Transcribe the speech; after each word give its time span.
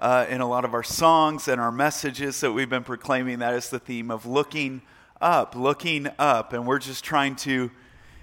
uh, 0.00 0.26
in 0.28 0.40
a 0.40 0.48
lot 0.48 0.64
of 0.64 0.74
our 0.74 0.82
songs 0.82 1.48
and 1.48 1.60
our 1.60 1.72
messages 1.72 2.40
that 2.40 2.52
we've 2.52 2.70
been 2.70 2.84
proclaiming. 2.84 3.40
That 3.40 3.54
is 3.54 3.68
the 3.70 3.78
theme 3.78 4.10
of 4.10 4.26
looking 4.26 4.82
up, 5.20 5.56
looking 5.56 6.08
up. 6.18 6.52
And 6.52 6.66
we're 6.66 6.78
just 6.78 7.04
trying 7.04 7.36
to 7.36 7.70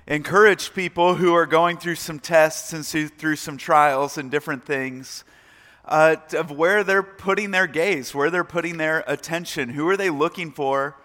encourage 0.07 0.73
people 0.73 1.15
who 1.15 1.33
are 1.33 1.45
going 1.45 1.77
through 1.77 1.95
some 1.95 2.19
tests 2.19 2.73
and 2.73 2.85
through 3.17 3.35
some 3.35 3.57
trials 3.57 4.17
and 4.17 4.31
different 4.31 4.65
things 4.65 5.23
uh, 5.85 6.15
of 6.33 6.51
where 6.51 6.83
they're 6.83 7.03
putting 7.03 7.51
their 7.51 7.67
gaze, 7.67 8.15
where 8.15 8.29
they're 8.29 8.43
putting 8.43 8.77
their 8.77 9.03
attention. 9.07 9.69
Who 9.69 9.87
are 9.89 9.97
they 9.97 10.09
looking 10.09 10.51
for 10.51 10.95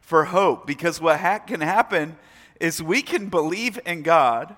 for 0.00 0.26
hope? 0.26 0.66
Because 0.66 1.00
what 1.00 1.20
ha- 1.20 1.38
can 1.40 1.60
happen 1.60 2.16
is 2.60 2.82
we 2.82 3.02
can 3.02 3.28
believe 3.28 3.80
in 3.84 4.02
God, 4.02 4.56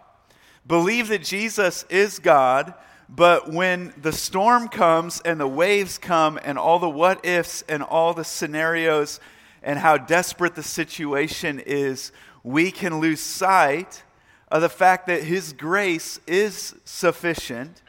believe 0.66 1.09
that 1.09 1.23
Jesus 1.23 1.85
is 1.89 2.19
God 2.19 2.75
but 3.15 3.52
when 3.52 3.93
the 4.01 4.12
storm 4.12 4.69
comes 4.69 5.21
and 5.23 5.39
the 5.39 5.47
waves 5.47 5.98
come 5.98 6.39
and 6.43 6.59
all 6.59 6.79
the 6.79 6.89
what 6.89 7.27
ifs 7.27 7.62
and 7.69 7.83
all 7.83 8.15
the 8.15 8.25
scenarios 8.25 9.21
and 9.62 9.79
how 9.79 9.98
desperate 9.98 10.55
the 10.55 10.63
situation 10.63 11.60
is, 11.60 12.10
we 12.43 12.71
can 12.71 13.01
lose 13.01 13.21
sight 13.21 14.02
of 14.51 14.63
the 14.63 14.68
fact 14.71 15.09
that 15.09 15.24
His 15.24 15.52
grace 15.52 16.21
is 16.27 16.74
sufficient. 16.85 17.83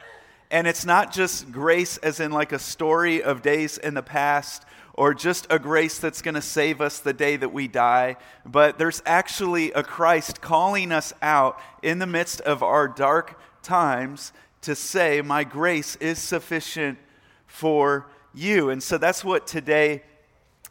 And 0.50 0.66
it's 0.66 0.84
not 0.84 1.10
just 1.10 1.50
grace 1.50 1.96
as 1.98 2.20
in 2.20 2.30
like 2.30 2.52
a 2.52 2.58
story 2.58 3.22
of 3.22 3.40
days 3.40 3.78
in 3.78 3.94
the 3.94 4.02
past 4.02 4.64
or 4.92 5.14
just 5.14 5.46
a 5.48 5.58
grace 5.58 5.98
that's 5.98 6.20
going 6.20 6.34
to 6.34 6.42
save 6.42 6.82
us 6.82 7.00
the 7.00 7.14
day 7.14 7.36
that 7.36 7.52
we 7.52 7.66
die, 7.66 8.16
but 8.44 8.78
there's 8.78 9.02
actually 9.06 9.72
a 9.72 9.82
Christ 9.82 10.42
calling 10.42 10.92
us 10.92 11.14
out 11.22 11.58
in 11.82 11.98
the 11.98 12.06
midst 12.06 12.42
of 12.42 12.62
our 12.62 12.86
dark 12.86 13.40
times 13.62 14.32
to 14.64 14.74
say, 14.74 15.22
My 15.22 15.44
grace 15.44 15.96
is 15.96 16.18
sufficient 16.18 16.98
for 17.46 18.06
you. 18.34 18.70
And 18.70 18.82
so 18.82 18.98
that's 18.98 19.24
what 19.24 19.46
today. 19.46 20.02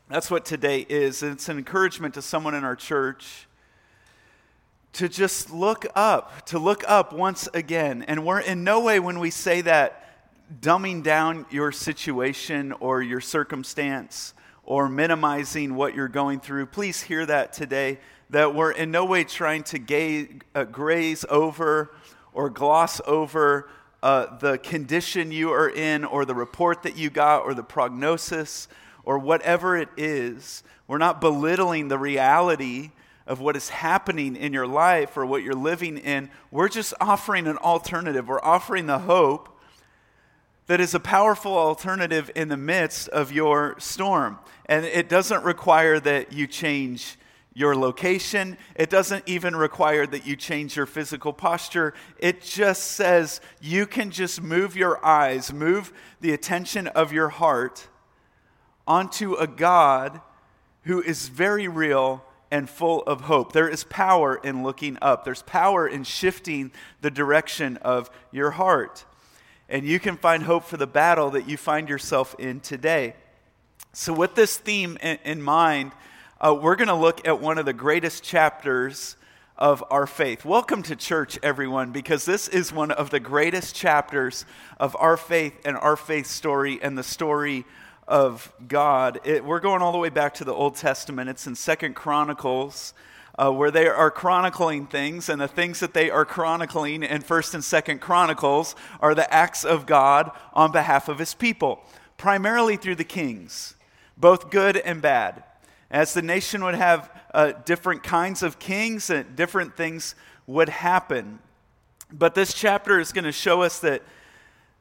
That's 0.09 0.29
what 0.29 0.45
today 0.45 0.85
is. 0.87 1.23
It's 1.23 1.49
an 1.49 1.57
encouragement 1.57 2.13
to 2.15 2.21
someone 2.21 2.53
in 2.53 2.63
our 2.63 2.75
church 2.75 3.47
to 4.93 5.09
just 5.09 5.51
look 5.51 5.87
up, 5.95 6.45
to 6.47 6.59
look 6.59 6.83
up 6.87 7.13
once 7.13 7.47
again. 7.53 8.03
And 8.03 8.25
we're 8.25 8.41
in 8.41 8.63
no 8.63 8.81
way, 8.81 8.99
when 8.99 9.19
we 9.19 9.31
say 9.31 9.61
that, 9.61 9.99
dumbing 10.61 11.01
down 11.03 11.45
your 11.49 11.71
situation 11.71 12.73
or 12.73 13.01
your 13.01 13.21
circumstance 13.21 14.33
or 14.63 14.87
minimizing 14.87 15.75
what 15.75 15.95
you're 15.95 16.07
going 16.07 16.39
through. 16.39 16.67
Please 16.67 17.01
hear 17.01 17.25
that 17.25 17.53
today, 17.53 17.99
that 18.29 18.53
we're 18.53 18.71
in 18.71 18.91
no 18.91 19.05
way 19.05 19.23
trying 19.23 19.63
to 19.63 19.79
gaze, 19.79 20.27
uh, 20.53 20.63
graze 20.63 21.25
over 21.29 21.91
or 22.33 22.49
gloss 22.49 23.01
over 23.07 23.69
uh, 24.03 24.37
the 24.37 24.57
condition 24.57 25.31
you 25.31 25.49
are 25.51 25.69
in, 25.69 26.03
or 26.03 26.25
the 26.25 26.35
report 26.35 26.83
that 26.83 26.97
you 26.97 27.09
got, 27.09 27.39
or 27.39 27.53
the 27.53 27.63
prognosis, 27.63 28.67
or 29.05 29.17
whatever 29.17 29.77
it 29.77 29.87
is. 29.95 30.61
We're 30.87 30.97
not 30.97 31.21
belittling 31.21 31.87
the 31.87 31.97
reality 31.97 32.91
of 33.25 33.39
what 33.39 33.55
is 33.55 33.69
happening 33.69 34.35
in 34.35 34.51
your 34.51 34.67
life 34.67 35.15
or 35.15 35.25
what 35.25 35.41
you're 35.41 35.53
living 35.53 35.97
in. 35.97 36.29
We're 36.51 36.67
just 36.67 36.93
offering 36.99 37.47
an 37.47 37.57
alternative. 37.59 38.27
We're 38.27 38.43
offering 38.43 38.87
the 38.87 38.99
hope 38.99 39.57
that 40.67 40.81
is 40.81 40.93
a 40.93 40.99
powerful 40.99 41.57
alternative 41.57 42.29
in 42.35 42.49
the 42.49 42.57
midst 42.57 43.07
of 43.07 43.31
your 43.31 43.75
storm. 43.79 44.37
And 44.65 44.85
it 44.85 45.07
doesn't 45.07 45.45
require 45.45 46.01
that 46.01 46.33
you 46.33 46.45
change 46.47 47.17
your 47.53 47.75
location. 47.75 48.57
It 48.75 48.89
doesn't 48.89 49.23
even 49.27 49.55
require 49.55 50.07
that 50.07 50.25
you 50.25 50.35
change 50.35 50.75
your 50.75 50.85
physical 50.85 51.33
posture. 51.33 51.93
It 52.17 52.41
just 52.41 52.91
says 52.91 53.41
you 53.61 53.85
can 53.85 54.11
just 54.11 54.41
move 54.41 54.75
your 54.75 55.03
eyes, 55.05 55.53
move 55.53 55.93
the 56.21 56.33
attention 56.33 56.87
of 56.87 57.13
your 57.13 57.29
heart 57.29 57.87
onto 58.87 59.33
a 59.35 59.47
God 59.47 60.21
who 60.83 61.01
is 61.01 61.29
very 61.29 61.67
real 61.67 62.23
and 62.51 62.69
full 62.69 63.01
of 63.03 63.21
hope. 63.21 63.53
There 63.53 63.69
is 63.69 63.83
power 63.85 64.35
in 64.35 64.63
looking 64.63 64.97
up, 65.01 65.25
there's 65.25 65.41
power 65.43 65.87
in 65.87 66.03
shifting 66.03 66.71
the 67.01 67.11
direction 67.11 67.77
of 67.77 68.09
your 68.31 68.51
heart. 68.51 69.05
And 69.69 69.85
you 69.85 69.99
can 69.99 70.17
find 70.17 70.43
hope 70.43 70.65
for 70.65 70.77
the 70.77 70.85
battle 70.85 71.31
that 71.31 71.49
you 71.49 71.57
find 71.57 71.89
yourself 71.89 72.35
in 72.37 72.59
today. 72.59 73.15
So, 73.91 74.13
with 74.13 74.35
this 74.35 74.57
theme 74.57 74.97
in, 74.97 75.41
mind, 75.41 75.93
uh, 76.43 76.53
we're 76.53 76.75
going 76.75 76.89
to 76.89 76.95
look 76.95 77.25
at 77.25 77.39
one 77.39 77.57
of 77.57 77.65
the 77.65 77.73
greatest 77.73 78.21
chapters 78.21 79.15
of 79.57 79.81
our 79.89 80.05
faith. 80.05 80.43
Welcome 80.43 80.83
to 80.83 80.95
church, 80.95 81.39
everyone, 81.41 81.91
because 81.91 82.25
this 82.25 82.49
is 82.49 82.73
one 82.73 82.91
of 82.91 83.11
the 83.11 83.21
greatest 83.21 83.75
chapters 83.75 84.45
of 84.77 84.93
our 84.99 85.15
faith 85.15 85.53
and 85.63 85.77
our 85.77 85.95
faith 85.95 86.25
story 86.25 86.79
and 86.81 86.97
the 86.97 87.03
story 87.03 87.63
of 88.09 88.51
God. 88.67 89.21
It, 89.23 89.45
we're 89.45 89.61
going 89.61 89.81
all 89.81 89.93
the 89.93 89.97
way 89.97 90.09
back 90.09 90.33
to 90.35 90.43
the 90.43 90.53
Old 90.53 90.75
Testament. 90.75 91.29
It's 91.29 91.47
in 91.47 91.55
Second 91.55 91.95
Chronicles. 91.95 92.93
Uh, 93.35 93.49
where 93.51 93.71
they 93.71 93.87
are 93.87 94.11
chronicling 94.11 94.85
things, 94.85 95.27
and 95.27 95.41
the 95.41 95.47
things 95.47 95.79
that 95.79 95.95
they 95.95 96.11
are 96.11 96.23
chronicling 96.23 97.01
in 97.01 97.19
First 97.19 97.55
and 97.55 97.63
Second 97.63 97.99
Chronicles 97.99 98.75
are 98.99 99.15
the 99.15 99.33
acts 99.33 99.65
of 99.65 99.87
God 99.87 100.29
on 100.53 100.71
behalf 100.71 101.09
of 101.09 101.17
His 101.17 101.33
people, 101.33 101.81
primarily 102.15 102.77
through 102.77 102.93
the 102.93 103.03
kings, 103.03 103.73
both 104.15 104.51
good 104.51 104.77
and 104.77 105.01
bad. 105.01 105.43
As 105.93 106.15
the 106.15 106.23
nation 106.23 106.63
would 106.63 106.73
have 106.73 107.11
uh, 107.35 107.53
different 107.65 108.01
kinds 108.01 108.41
of 108.41 108.57
kings, 108.57 109.11
and 109.11 109.35
different 109.35 109.77
things 109.77 110.15
would 110.47 110.67
happen. 110.67 111.37
But 112.11 112.33
this 112.33 112.51
chapter 112.51 112.99
is 112.99 113.13
going 113.13 113.25
to 113.25 113.31
show 113.31 113.61
us 113.61 113.77
that, 113.81 114.01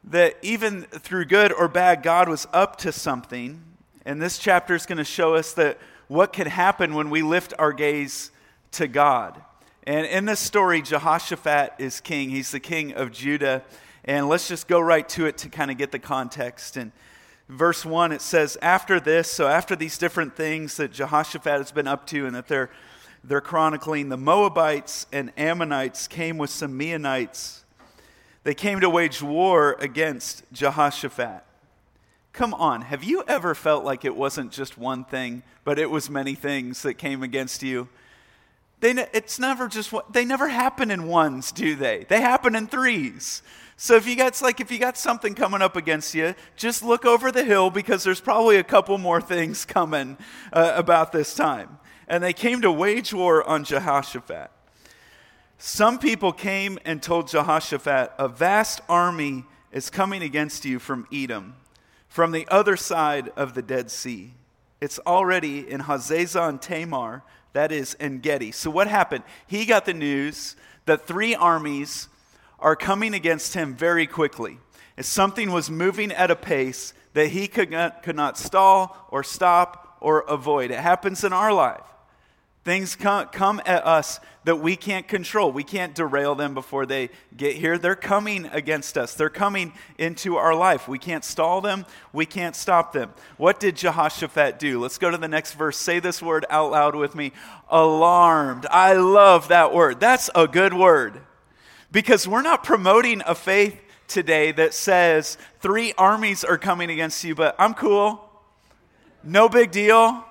that 0.04 0.36
even 0.40 0.84
through 0.84 1.26
good 1.26 1.52
or 1.52 1.68
bad, 1.68 2.02
God 2.02 2.30
was 2.30 2.48
up 2.54 2.76
to 2.78 2.92
something. 2.92 3.62
And 4.06 4.22
this 4.22 4.38
chapter 4.38 4.74
is 4.74 4.86
going 4.86 4.96
to 4.98 5.04
show 5.04 5.34
us 5.34 5.52
that 5.52 5.78
what 6.08 6.32
can 6.32 6.46
happen 6.46 6.94
when 6.94 7.10
we 7.10 7.20
lift 7.20 7.52
our 7.58 7.74
gaze 7.74 8.30
to 8.72 8.88
God. 8.88 9.38
And 9.84 10.06
in 10.06 10.24
this 10.24 10.40
story, 10.40 10.80
Jehoshaphat 10.80 11.74
is 11.78 12.00
king. 12.00 12.30
He's 12.30 12.52
the 12.52 12.60
king 12.60 12.94
of 12.94 13.12
Judah. 13.12 13.62
And 14.06 14.30
let's 14.30 14.48
just 14.48 14.66
go 14.66 14.80
right 14.80 15.06
to 15.10 15.26
it 15.26 15.36
to 15.38 15.50
kind 15.50 15.70
of 15.70 15.76
get 15.76 15.92
the 15.92 15.98
context. 15.98 16.78
And 16.78 16.90
verse 17.52 17.84
1, 17.84 18.12
it 18.12 18.22
says, 18.22 18.56
After 18.62 18.98
this, 18.98 19.30
so 19.30 19.46
after 19.46 19.76
these 19.76 19.98
different 19.98 20.36
things 20.36 20.76
that 20.76 20.92
Jehoshaphat 20.92 21.58
has 21.58 21.72
been 21.72 21.86
up 21.86 22.06
to 22.08 22.26
and 22.26 22.34
that 22.34 22.48
they're, 22.48 22.70
they're 23.22 23.40
chronicling, 23.40 24.08
the 24.08 24.16
Moabites 24.16 25.06
and 25.12 25.32
Ammonites 25.36 26.08
came 26.08 26.38
with 26.38 26.50
some 26.50 26.78
Meunites. 26.78 27.62
They 28.44 28.54
came 28.54 28.80
to 28.80 28.90
wage 28.90 29.22
war 29.22 29.76
against 29.78 30.42
Jehoshaphat. 30.52 31.44
Come 32.32 32.54
on, 32.54 32.82
have 32.82 33.04
you 33.04 33.22
ever 33.28 33.54
felt 33.54 33.84
like 33.84 34.04
it 34.04 34.16
wasn't 34.16 34.52
just 34.52 34.78
one 34.78 35.04
thing, 35.04 35.42
but 35.64 35.78
it 35.78 35.90
was 35.90 36.08
many 36.08 36.34
things 36.34 36.82
that 36.82 36.94
came 36.94 37.22
against 37.22 37.62
you? 37.62 37.88
They, 38.80 38.90
it's 39.12 39.38
never 39.38 39.68
just 39.68 39.92
what, 39.92 40.12
they 40.12 40.24
never 40.24 40.48
happen 40.48 40.90
in 40.90 41.06
ones, 41.06 41.52
do 41.52 41.76
they? 41.76 42.04
They 42.08 42.20
happen 42.20 42.56
in 42.56 42.66
threes. 42.66 43.42
So 43.82 43.96
if 43.96 44.06
you 44.06 44.14
got 44.14 44.40
like 44.40 44.60
if 44.60 44.70
you 44.70 44.78
got 44.78 44.96
something 44.96 45.34
coming 45.34 45.60
up 45.60 45.74
against 45.74 46.14
you, 46.14 46.36
just 46.54 46.84
look 46.84 47.04
over 47.04 47.32
the 47.32 47.42
hill 47.42 47.68
because 47.68 48.04
there's 48.04 48.20
probably 48.20 48.58
a 48.58 48.62
couple 48.62 48.96
more 48.96 49.20
things 49.20 49.64
coming 49.78 50.16
uh, 50.52 50.74
about 50.76 51.10
this 51.10 51.34
time. 51.34 51.80
And 52.06 52.22
they 52.22 52.32
came 52.32 52.60
to 52.60 52.70
wage 52.70 53.12
war 53.12 53.42
on 53.42 53.64
Jehoshaphat. 53.64 54.52
Some 55.58 55.98
people 55.98 56.32
came 56.32 56.78
and 56.84 57.02
told 57.02 57.26
Jehoshaphat, 57.26 58.12
"A 58.20 58.28
vast 58.28 58.82
army 58.88 59.46
is 59.72 59.90
coming 59.90 60.22
against 60.22 60.64
you 60.64 60.78
from 60.78 61.08
Edom, 61.12 61.56
from 62.06 62.30
the 62.30 62.46
other 62.46 62.76
side 62.76 63.30
of 63.30 63.54
the 63.54 63.62
Dead 63.62 63.90
Sea. 63.90 64.34
It's 64.80 65.00
already 65.00 65.68
in 65.68 65.80
Hazazon 65.80 66.60
Tamar, 66.60 67.24
that 67.52 67.72
is 67.72 67.96
En 67.98 68.20
Gedi." 68.20 68.52
So 68.52 68.70
what 68.70 68.86
happened? 68.86 69.24
He 69.44 69.64
got 69.64 69.86
the 69.86 69.92
news 69.92 70.54
that 70.86 71.04
three 71.04 71.34
armies 71.34 72.06
are 72.62 72.76
coming 72.76 73.12
against 73.12 73.54
him 73.54 73.74
very 73.74 74.06
quickly. 74.06 74.58
Something 75.00 75.50
was 75.50 75.68
moving 75.68 76.12
at 76.12 76.30
a 76.30 76.36
pace 76.36 76.94
that 77.14 77.28
he 77.28 77.48
could 77.48 77.70
not, 77.70 78.02
could 78.02 78.16
not 78.16 78.38
stall 78.38 79.08
or 79.10 79.24
stop 79.24 79.96
or 80.00 80.20
avoid. 80.20 80.70
It 80.70 80.78
happens 80.78 81.24
in 81.24 81.32
our 81.32 81.52
life. 81.52 81.82
Things 82.64 82.94
come, 82.94 83.26
come 83.26 83.60
at 83.66 83.84
us 83.84 84.20
that 84.44 84.56
we 84.56 84.76
can't 84.76 85.08
control. 85.08 85.50
We 85.50 85.64
can't 85.64 85.96
derail 85.96 86.36
them 86.36 86.54
before 86.54 86.86
they 86.86 87.10
get 87.36 87.56
here. 87.56 87.76
They're 87.76 87.96
coming 87.96 88.46
against 88.46 88.96
us, 88.96 89.14
they're 89.14 89.28
coming 89.28 89.72
into 89.98 90.36
our 90.36 90.54
life. 90.54 90.86
We 90.86 91.00
can't 91.00 91.24
stall 91.24 91.60
them, 91.60 91.84
we 92.12 92.24
can't 92.24 92.54
stop 92.54 92.92
them. 92.92 93.12
What 93.36 93.58
did 93.58 93.76
Jehoshaphat 93.76 94.60
do? 94.60 94.78
Let's 94.80 94.98
go 94.98 95.10
to 95.10 95.18
the 95.18 95.26
next 95.26 95.54
verse. 95.54 95.76
Say 95.76 95.98
this 95.98 96.22
word 96.22 96.46
out 96.48 96.70
loud 96.70 96.94
with 96.94 97.16
me 97.16 97.32
alarmed. 97.68 98.66
I 98.70 98.92
love 98.92 99.48
that 99.48 99.74
word. 99.74 99.98
That's 99.98 100.30
a 100.36 100.46
good 100.46 100.74
word 100.74 101.20
because 101.92 102.26
we're 102.26 102.42
not 102.42 102.64
promoting 102.64 103.22
a 103.26 103.34
faith 103.34 103.78
today 104.08 104.50
that 104.52 104.74
says 104.74 105.38
three 105.60 105.92
armies 105.96 106.42
are 106.42 106.58
coming 106.58 106.90
against 106.90 107.22
you, 107.22 107.34
but 107.34 107.54
I'm 107.58 107.74
cool. 107.74 108.28
No 109.22 109.48
big 109.48 109.70
deal. 109.70 110.24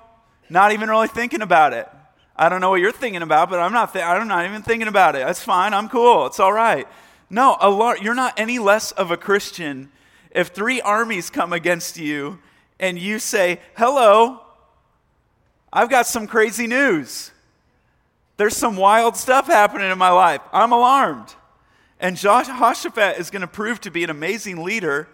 Not 0.50 0.72
even 0.72 0.90
really 0.90 1.08
thinking 1.08 1.40
about 1.40 1.72
it. 1.72 1.88
I 2.36 2.48
don't 2.48 2.60
know 2.60 2.70
what 2.70 2.80
you're 2.80 2.92
thinking 2.92 3.22
about, 3.22 3.48
but 3.48 3.60
I'm 3.60 3.72
not, 3.72 3.92
th- 3.92 4.04
I'm 4.04 4.26
not 4.28 4.44
even 4.44 4.62
thinking 4.62 4.88
about 4.88 5.14
it. 5.14 5.24
That's 5.24 5.42
fine. 5.42 5.72
I'm 5.72 5.88
cool. 5.88 6.26
It's 6.26 6.40
all 6.40 6.52
right. 6.52 6.86
No, 7.30 7.56
alar- 7.60 8.02
you're 8.02 8.14
not 8.14 8.38
any 8.38 8.58
less 8.58 8.92
of 8.92 9.10
a 9.10 9.16
Christian 9.16 9.90
if 10.30 10.48
three 10.48 10.80
armies 10.80 11.30
come 11.30 11.52
against 11.52 11.98
you 11.98 12.38
and 12.80 12.98
you 12.98 13.18
say, 13.18 13.60
Hello, 13.76 14.40
I've 15.72 15.90
got 15.90 16.06
some 16.06 16.26
crazy 16.26 16.66
news. 16.66 17.30
There's 18.36 18.56
some 18.56 18.76
wild 18.76 19.16
stuff 19.16 19.46
happening 19.46 19.90
in 19.90 19.98
my 19.98 20.10
life. 20.10 20.40
I'm 20.52 20.72
alarmed. 20.72 21.34
And 22.02 22.16
Jehoshaphat 22.16 23.18
is 23.18 23.30
going 23.30 23.42
to 23.42 23.46
prove 23.46 23.80
to 23.82 23.90
be 23.90 24.02
an 24.02 24.10
amazing 24.10 24.64
leader 24.64 25.08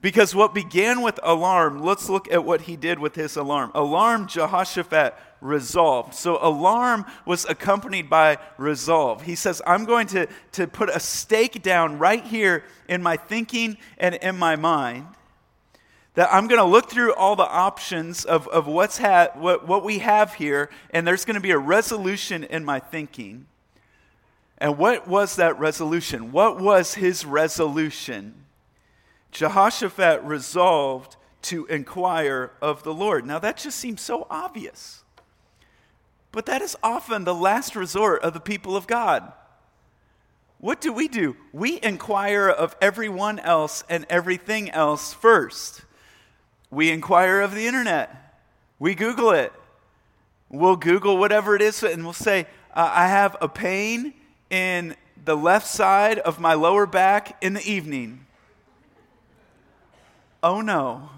because 0.00 0.34
what 0.34 0.54
began 0.54 1.02
with 1.02 1.20
alarm, 1.22 1.82
let's 1.82 2.08
look 2.08 2.32
at 2.32 2.44
what 2.44 2.62
he 2.62 2.76
did 2.76 2.98
with 2.98 3.14
his 3.14 3.36
alarm. 3.36 3.70
Alarm, 3.74 4.26
Jehoshaphat 4.26 5.14
resolved. 5.42 6.14
So 6.14 6.38
alarm 6.40 7.04
was 7.26 7.44
accompanied 7.44 8.08
by 8.08 8.38
resolve. 8.56 9.22
He 9.22 9.34
says, 9.34 9.60
I'm 9.66 9.84
going 9.84 10.06
to, 10.08 10.26
to 10.52 10.66
put 10.66 10.88
a 10.88 10.98
stake 10.98 11.62
down 11.62 11.98
right 11.98 12.24
here 12.24 12.64
in 12.88 13.02
my 13.02 13.18
thinking 13.18 13.76
and 13.98 14.14
in 14.14 14.38
my 14.38 14.56
mind. 14.56 15.06
That 16.14 16.32
I'm 16.32 16.48
going 16.48 16.60
to 16.60 16.64
look 16.64 16.90
through 16.90 17.12
all 17.14 17.36
the 17.36 17.48
options 17.48 18.24
of, 18.24 18.48
of 18.48 18.66
what's 18.66 18.96
ha- 18.96 19.28
what, 19.34 19.68
what 19.68 19.84
we 19.84 19.98
have 19.98 20.34
here, 20.34 20.70
and 20.90 21.06
there's 21.06 21.26
going 21.26 21.34
to 21.34 21.40
be 21.40 21.50
a 21.50 21.58
resolution 21.58 22.44
in 22.44 22.64
my 22.64 22.78
thinking. 22.78 23.46
And 24.64 24.78
what 24.78 25.06
was 25.06 25.36
that 25.36 25.58
resolution? 25.58 26.32
What 26.32 26.58
was 26.58 26.94
his 26.94 27.26
resolution? 27.26 28.46
Jehoshaphat 29.30 30.24
resolved 30.24 31.16
to 31.42 31.66
inquire 31.66 32.50
of 32.62 32.82
the 32.82 32.94
Lord. 32.94 33.26
Now, 33.26 33.38
that 33.38 33.58
just 33.58 33.78
seems 33.78 34.00
so 34.00 34.26
obvious. 34.30 35.04
But 36.32 36.46
that 36.46 36.62
is 36.62 36.78
often 36.82 37.24
the 37.24 37.34
last 37.34 37.76
resort 37.76 38.22
of 38.22 38.32
the 38.32 38.40
people 38.40 38.74
of 38.74 38.86
God. 38.86 39.34
What 40.60 40.80
do 40.80 40.94
we 40.94 41.08
do? 41.08 41.36
We 41.52 41.78
inquire 41.82 42.48
of 42.48 42.74
everyone 42.80 43.40
else 43.40 43.84
and 43.90 44.06
everything 44.08 44.70
else 44.70 45.12
first. 45.12 45.82
We 46.70 46.90
inquire 46.90 47.42
of 47.42 47.54
the 47.54 47.66
internet. 47.66 48.40
We 48.78 48.94
Google 48.94 49.32
it. 49.32 49.52
We'll 50.48 50.76
Google 50.76 51.18
whatever 51.18 51.54
it 51.54 51.60
is 51.60 51.82
and 51.82 52.02
we'll 52.02 52.14
say, 52.14 52.46
I 52.72 53.08
have 53.08 53.36
a 53.42 53.48
pain 53.48 54.14
in 54.50 54.96
the 55.24 55.36
left 55.36 55.66
side 55.66 56.18
of 56.18 56.38
my 56.38 56.54
lower 56.54 56.86
back 56.86 57.36
in 57.42 57.54
the 57.54 57.70
evening 57.70 58.24
oh 60.44 60.60
no, 60.60 61.08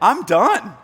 I'm 0.00 0.22
done. 0.22 0.74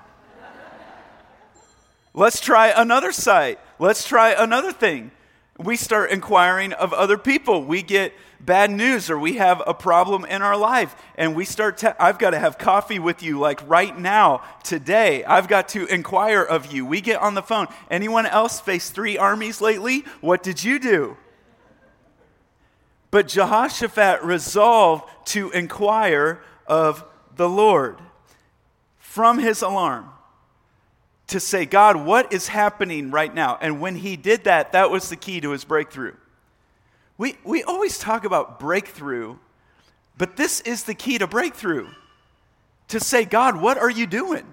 Let's 2.13 2.41
try 2.41 2.69
another 2.69 3.13
site. 3.13 3.61
Let's 3.79 4.07
try 4.07 4.31
another 4.33 4.73
thing. 4.73 5.13
We 5.59 5.77
start 5.77 6.11
inquiring 6.11 6.73
of 6.75 6.93
other 6.93 7.17
people. 7.17 7.65
We 7.65 7.83
get 7.83 8.13
bad 8.41 8.71
news 8.71 9.09
or 9.09 9.19
we 9.19 9.35
have 9.35 9.63
a 9.67 9.73
problem 9.73 10.27
in 10.27 10.43
our 10.43 10.57
life 10.57 10.95
and 11.17 11.35
we 11.35 11.47
start 11.47 11.83
I've 11.99 12.19
got 12.19 12.31
to 12.31 12.39
have 12.39 12.59
coffee 12.59 12.99
with 12.99 13.23
you 13.23 13.39
like 13.39 13.67
right 13.67 13.99
now 13.99 14.43
today. 14.63 15.25
I've 15.25 15.49
got 15.49 15.71
to 15.71 15.87
inquire 15.87 16.43
of 16.43 16.73
you. 16.73 16.85
We 16.85 17.01
get 17.01 17.21
on 17.21 17.35
the 17.35 17.43
phone. 17.43 17.69
Anyone 17.91 18.27
else 18.27 18.61
face 18.61 18.91
three 18.91 19.17
armies 19.17 19.61
lately? 19.63 20.01
What 20.21 20.43
did 20.43 20.63
you 20.63 20.79
do? 20.79 21.17
But 23.11 23.29
Jehoshaphat 23.29 24.23
resolved 24.23 25.09
to 25.27 25.51
inquire 25.53 26.43
of 26.67 27.03
the 27.35 27.49
Lord 27.49 27.99
from 28.99 29.39
his 29.39 29.63
alarm 29.63 30.11
to 31.29 31.41
say, 31.41 31.67
God, 31.67 31.97
what 31.97 32.33
is 32.33 32.49
happening 32.49 33.11
right 33.11 33.35
now? 33.35 33.59
And 33.61 33.81
when 33.81 33.97
he 33.97 34.17
did 34.17 34.45
that, 34.45 34.73
that 34.73 34.91
was 34.91 35.09
the 35.09 35.17
key 35.17 35.41
to 35.41 35.51
his 35.51 35.65
breakthrough. 35.65 36.15
We, 37.19 37.37
we 37.45 37.63
always 37.63 37.99
talk 37.99 38.25
about 38.25 38.61
breakthrough, 38.61 39.37
but 40.17 40.37
this 40.37 40.61
is 40.61 40.85
the 40.85 40.95
key 40.95 41.19
to 41.19 41.27
breakthrough 41.27 41.89
to 42.89 43.01
say, 43.01 43.25
God, 43.25 43.61
what 43.61 43.79
are 43.79 43.91
you 43.91 44.07
doing? 44.07 44.45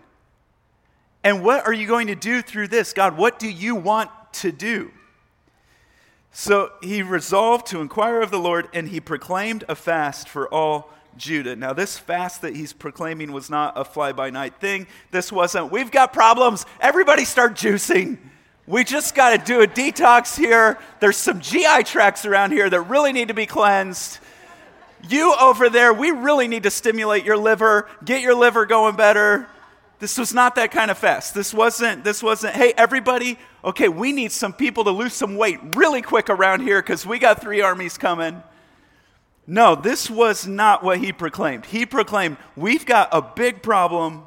And 1.24 1.44
what 1.44 1.66
are 1.66 1.74
you 1.74 1.88
going 1.88 2.08
to 2.08 2.16
do 2.16 2.42
through 2.42 2.70
this? 2.70 2.94
God, 2.94 3.18
what 3.18 3.40
do 3.40 3.48
you 3.48 3.76
want 3.76 4.10
to 4.34 4.52
do? 4.52 4.92
So 6.32 6.72
he 6.82 7.04
resolved 7.04 7.68
to 7.68 7.80
inquire 7.80 8.22
of 8.22 8.32
the 8.32 8.40
Lord, 8.40 8.68
and 8.74 8.90
he 8.90 9.00
proclaimed 9.00 9.64
a 9.70 9.76
fast 9.76 10.28
for 10.28 10.52
all 10.52 10.90
Judah. 11.18 11.56
Now, 11.56 11.74
this 11.74 11.98
fast 11.98 12.42
that 12.42 12.56
he's 12.56 12.74
proclaiming 12.74 13.32
was 13.32 13.50
not 13.50 13.74
a 13.76 13.86
fly 13.86 14.12
by 14.12 14.30
night 14.30 14.60
thing. 14.60 14.88
This 15.12 15.32
wasn't, 15.32 15.72
we've 15.72 15.92
got 15.92 16.14
problems, 16.14 16.66
everybody 16.80 17.26
start 17.26 17.56
juicing. 17.56 18.18
We 18.66 18.84
just 18.84 19.14
got 19.14 19.38
to 19.38 19.46
do 19.46 19.62
a 19.62 19.68
detox 19.68 20.38
here. 20.38 20.80
There's 21.02 21.18
some 21.18 21.42
GI 21.42 21.84
tracts 21.84 22.26
around 22.26 22.52
here 22.52 22.70
that 22.70 22.82
really 22.82 23.12
need 23.12 23.28
to 23.28 23.34
be 23.34 23.46
cleansed. 23.46 24.20
You 25.10 25.36
over 25.40 25.70
there, 25.70 25.94
we 25.94 26.12
really 26.12 26.48
need 26.48 26.64
to 26.64 26.72
stimulate 26.72 27.26
your 27.26 27.36
liver, 27.36 27.90
get 28.06 28.22
your 28.22 28.36
liver 28.36 28.66
going 28.66 28.96
better. 28.96 29.48
This 30.00 30.18
was 30.18 30.34
not 30.34 30.56
that 30.56 30.72
kind 30.72 30.92
of 30.92 30.98
fast. 30.98 31.34
This 31.34 31.54
wasn't, 31.54 32.06
this 32.06 32.24
wasn't, 32.24 32.56
hey, 32.56 32.74
everybody, 32.78 33.38
okay, 33.66 33.90
we 33.90 34.14
need 34.14 34.32
some 34.32 34.54
people 34.54 34.86
to 34.86 34.92
lose 34.92 35.14
some 35.14 35.36
weight 35.36 35.60
really 35.76 36.02
quick 36.02 36.30
around 36.30 36.62
here 36.62 36.82
because 36.82 37.06
we 37.06 37.20
got 37.20 37.42
three 37.42 37.62
armies 37.62 37.98
coming. 37.98 38.44
No, 39.46 39.76
this 39.76 40.10
was 40.10 40.48
not 40.48 40.84
what 40.84 41.00
he 41.00 41.12
proclaimed. 41.12 41.66
He 41.66 41.86
proclaimed, 41.86 42.38
We've 42.56 42.86
got 42.86 43.10
a 43.12 43.22
big 43.22 43.62
problem, 43.62 44.24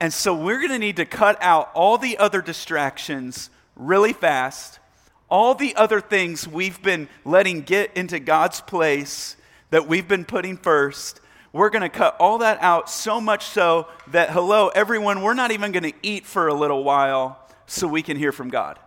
and 0.00 0.12
so 0.12 0.34
we're 0.34 0.58
going 0.58 0.70
to 0.70 0.78
need 0.78 0.96
to 0.96 1.04
cut 1.04 1.40
out 1.40 1.70
all 1.74 1.96
the 1.96 2.18
other 2.18 2.42
distractions 2.42 3.50
really 3.76 4.12
fast, 4.12 4.80
all 5.28 5.54
the 5.54 5.76
other 5.76 6.00
things 6.00 6.48
we've 6.48 6.82
been 6.82 7.08
letting 7.24 7.60
get 7.60 7.96
into 7.96 8.18
God's 8.18 8.60
place 8.60 9.36
that 9.70 9.86
we've 9.86 10.08
been 10.08 10.24
putting 10.24 10.56
first. 10.56 11.20
We're 11.52 11.70
going 11.70 11.82
to 11.82 11.88
cut 11.88 12.16
all 12.18 12.38
that 12.38 12.60
out 12.60 12.90
so 12.90 13.20
much 13.20 13.44
so 13.46 13.86
that, 14.08 14.30
hello, 14.30 14.68
everyone, 14.68 15.22
we're 15.22 15.34
not 15.34 15.52
even 15.52 15.70
going 15.70 15.84
to 15.84 15.92
eat 16.02 16.26
for 16.26 16.48
a 16.48 16.54
little 16.54 16.82
while 16.82 17.48
so 17.66 17.86
we 17.86 18.02
can 18.02 18.16
hear 18.16 18.32
from 18.32 18.48
God. 18.48 18.78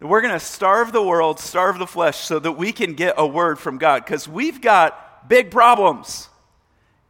We're 0.00 0.20
going 0.20 0.34
to 0.34 0.40
starve 0.40 0.92
the 0.92 1.02
world, 1.02 1.40
starve 1.40 1.78
the 1.78 1.86
flesh, 1.86 2.18
so 2.18 2.38
that 2.38 2.52
we 2.52 2.72
can 2.72 2.94
get 2.94 3.14
a 3.18 3.26
word 3.26 3.58
from 3.58 3.78
God 3.78 4.04
because 4.04 4.28
we've 4.28 4.60
got 4.60 5.28
big 5.28 5.50
problems 5.50 6.28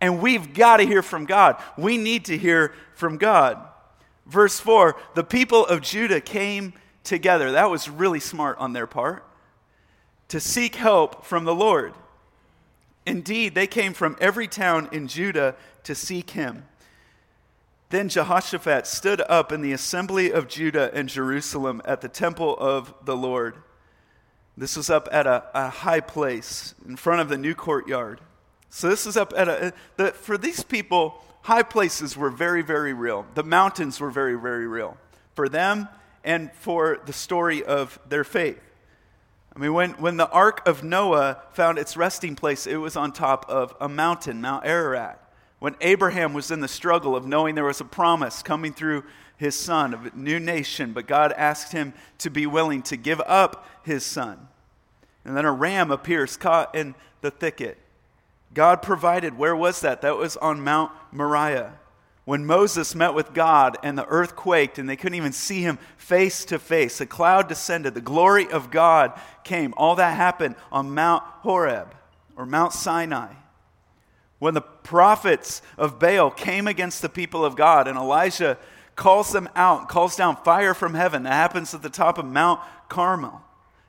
and 0.00 0.22
we've 0.22 0.54
got 0.54 0.78
to 0.78 0.84
hear 0.84 1.02
from 1.02 1.26
God. 1.26 1.62
We 1.76 1.98
need 1.98 2.26
to 2.26 2.38
hear 2.38 2.74
from 2.94 3.18
God. 3.18 3.58
Verse 4.26 4.58
4 4.60 4.96
the 5.14 5.24
people 5.24 5.66
of 5.66 5.82
Judah 5.82 6.20
came 6.20 6.72
together. 7.04 7.52
That 7.52 7.70
was 7.70 7.90
really 7.90 8.20
smart 8.20 8.58
on 8.58 8.72
their 8.72 8.86
part 8.86 9.24
to 10.28 10.40
seek 10.40 10.74
help 10.76 11.24
from 11.24 11.44
the 11.44 11.54
Lord. 11.54 11.94
Indeed, 13.06 13.54
they 13.54 13.66
came 13.66 13.94
from 13.94 14.16
every 14.20 14.46
town 14.46 14.88
in 14.92 15.08
Judah 15.08 15.56
to 15.84 15.94
seek 15.94 16.30
him. 16.30 16.67
Then 17.90 18.10
Jehoshaphat 18.10 18.86
stood 18.86 19.22
up 19.22 19.50
in 19.50 19.62
the 19.62 19.72
assembly 19.72 20.30
of 20.30 20.46
Judah 20.46 20.90
and 20.92 21.08
Jerusalem 21.08 21.80
at 21.86 22.02
the 22.02 22.08
temple 22.08 22.56
of 22.58 22.92
the 23.04 23.16
Lord. 23.16 23.56
This 24.56 24.76
was 24.76 24.90
up 24.90 25.08
at 25.10 25.26
a, 25.26 25.44
a 25.54 25.70
high 25.70 26.00
place 26.00 26.74
in 26.86 26.96
front 26.96 27.22
of 27.22 27.28
the 27.28 27.38
new 27.38 27.54
courtyard. 27.54 28.20
So 28.68 28.90
this 28.90 29.06
is 29.06 29.16
up 29.16 29.32
at 29.34 29.48
a, 29.48 29.72
the, 29.96 30.12
for 30.12 30.36
these 30.36 30.62
people, 30.62 31.22
high 31.42 31.62
places 31.62 32.14
were 32.14 32.28
very, 32.28 32.60
very 32.60 32.92
real. 32.92 33.24
The 33.34 33.42
mountains 33.42 34.00
were 34.00 34.10
very, 34.10 34.38
very 34.38 34.66
real 34.66 34.98
for 35.34 35.48
them 35.48 35.88
and 36.24 36.52
for 36.52 36.98
the 37.06 37.12
story 37.14 37.64
of 37.64 37.98
their 38.06 38.24
faith. 38.24 38.60
I 39.56 39.60
mean, 39.60 39.72
when, 39.72 39.92
when 39.92 40.18
the 40.18 40.28
ark 40.28 40.60
of 40.68 40.84
Noah 40.84 41.38
found 41.52 41.78
its 41.78 41.96
resting 41.96 42.36
place, 42.36 42.66
it 42.66 42.76
was 42.76 42.96
on 42.96 43.12
top 43.12 43.48
of 43.48 43.74
a 43.80 43.88
mountain, 43.88 44.42
Mount 44.42 44.66
Ararat 44.66 45.27
when 45.58 45.74
Abraham 45.80 46.34
was 46.34 46.50
in 46.50 46.60
the 46.60 46.68
struggle 46.68 47.16
of 47.16 47.26
knowing 47.26 47.54
there 47.54 47.64
was 47.64 47.80
a 47.80 47.84
promise 47.84 48.42
coming 48.42 48.72
through 48.72 49.04
his 49.36 49.54
son 49.54 49.94
of 49.94 50.06
a 50.06 50.16
new 50.16 50.38
nation, 50.40 50.92
but 50.92 51.06
God 51.06 51.32
asked 51.32 51.72
him 51.72 51.94
to 52.18 52.30
be 52.30 52.46
willing 52.46 52.82
to 52.82 52.96
give 52.96 53.20
up 53.26 53.66
his 53.84 54.04
son. 54.04 54.48
And 55.24 55.36
then 55.36 55.44
a 55.44 55.52
ram 55.52 55.90
appears 55.90 56.36
caught 56.36 56.74
in 56.74 56.94
the 57.20 57.30
thicket. 57.30 57.78
God 58.54 58.82
provided. 58.82 59.36
Where 59.36 59.54
was 59.54 59.80
that? 59.80 60.00
That 60.02 60.16
was 60.16 60.36
on 60.38 60.62
Mount 60.62 60.90
Moriah, 61.12 61.74
when 62.24 62.44
Moses 62.44 62.94
met 62.94 63.14
with 63.14 63.32
God 63.32 63.78
and 63.82 63.96
the 63.96 64.06
earth 64.06 64.36
quaked 64.36 64.78
and 64.78 64.88
they 64.88 64.96
couldn't 64.96 65.16
even 65.16 65.32
see 65.32 65.62
him 65.62 65.78
face 65.96 66.44
to 66.46 66.58
face. 66.58 67.00
A 67.00 67.06
cloud 67.06 67.48
descended, 67.48 67.94
the 67.94 68.00
glory 68.00 68.50
of 68.50 68.70
God 68.70 69.18
came. 69.44 69.72
All 69.76 69.96
that 69.96 70.16
happened 70.16 70.54
on 70.70 70.94
Mount 70.94 71.22
Horeb 71.40 71.94
or 72.36 72.44
Mount 72.44 72.72
Sinai. 72.72 73.32
When 74.38 74.54
the 74.54 74.60
prophets 74.60 75.62
of 75.76 75.98
Baal 75.98 76.30
came 76.30 76.66
against 76.66 77.02
the 77.02 77.08
people 77.08 77.44
of 77.44 77.56
God 77.56 77.88
and 77.88 77.98
Elijah 77.98 78.56
calls 78.94 79.32
them 79.32 79.48
out, 79.54 79.88
calls 79.88 80.16
down 80.16 80.36
fire 80.36 80.74
from 80.74 80.94
heaven, 80.94 81.22
that 81.24 81.32
happens 81.32 81.74
at 81.74 81.82
the 81.82 81.88
top 81.88 82.18
of 82.18 82.24
Mount 82.24 82.60
Carmel. 82.88 83.42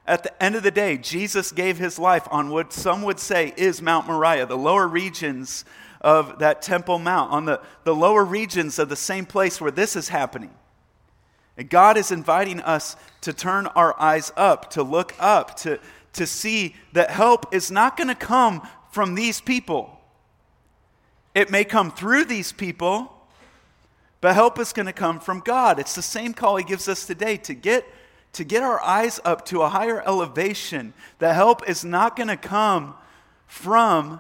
At 0.08 0.24
the 0.24 0.44
end 0.44 0.56
of 0.56 0.64
the 0.64 0.72
day, 0.72 0.98
Jesus 0.98 1.52
gave 1.52 1.78
his 1.78 2.00
life 2.00 2.28
on 2.32 2.50
what 2.50 2.74
some 2.74 3.04
would 3.04 3.20
say 3.20 3.54
is 3.58 3.82
Mount 3.82 4.08
Moriah, 4.08 4.48
the 4.48 4.58
lower 4.58 4.88
regions 4.88 5.66
of 6.02 6.40
that 6.40 6.64
Temple 6.64 6.98
Mount, 6.98 7.32
on 7.32 7.46
the, 7.46 7.62
the 7.84 7.94
lower 7.94 8.24
regions 8.24 8.80
of 8.80 8.90
the 8.90 8.96
same 8.96 9.26
place 9.26 9.62
where 9.62 9.72
this 9.72 9.96
is 9.96 10.10
happening. 10.10 10.52
And 11.58 11.70
God 11.70 11.98
is 11.98 12.12
inviting 12.12 12.60
us 12.62 12.96
to 13.22 13.34
turn 13.34 13.68
our 13.68 14.00
eyes 14.00 14.32
up, 14.36 14.72
to 14.72 14.82
look 14.82 15.14
up, 15.20 15.58
to, 15.58 15.80
to 16.14 16.26
see 16.26 16.76
that 16.94 17.12
help 17.12 17.54
is 17.54 17.70
not 17.70 17.98
going 17.98 18.08
to 18.08 18.16
come 18.16 18.68
from 18.92 19.14
these 19.14 19.42
people. 19.42 19.99
It 21.40 21.50
may 21.50 21.64
come 21.64 21.90
through 21.90 22.26
these 22.26 22.52
people, 22.52 23.16
but 24.20 24.36
help 24.36 24.60
is 24.60 24.74
going 24.74 24.88
to 24.88 24.92
come 24.92 25.22
from 25.22 25.40
God. 25.40 25.80
It's 25.80 25.96
the 25.96 26.02
same 26.02 26.34
call 26.34 26.58
He 26.58 26.66
gives 26.66 26.90
us 26.90 27.08
today 27.08 27.38
to 27.38 27.54
get, 27.54 27.86
to 28.34 28.44
get 28.44 28.62
our 28.62 28.82
eyes 28.82 29.22
up 29.24 29.46
to 29.46 29.62
a 29.62 29.70
higher 29.70 30.02
elevation. 30.06 30.94
The 31.20 31.34
help 31.34 31.70
is 31.70 31.86
not 31.86 32.18
going 32.18 32.28
to 32.28 32.36
come 32.36 32.94
from 33.48 34.20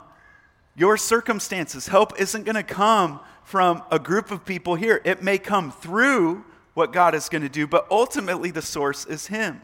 your 0.77 0.95
circumstances. 0.95 1.89
Help 1.89 2.17
isn't 2.17 2.45
going 2.45 2.55
to 2.55 2.63
come 2.63 3.19
from 3.43 3.83
a 3.91 3.99
group 3.99 4.31
of 4.31 4.45
people 4.45 4.75
here. 4.75 5.01
It 5.03 5.21
may 5.21 5.39
come 5.39 5.73
through 5.73 6.45
what 6.73 6.93
God 6.93 7.13
is 7.15 7.27
going 7.27 7.41
to 7.41 7.49
do, 7.49 7.67
but 7.67 7.85
ultimately 7.91 8.49
the 8.49 8.61
source 8.61 9.05
is 9.05 9.27
Him. 9.27 9.59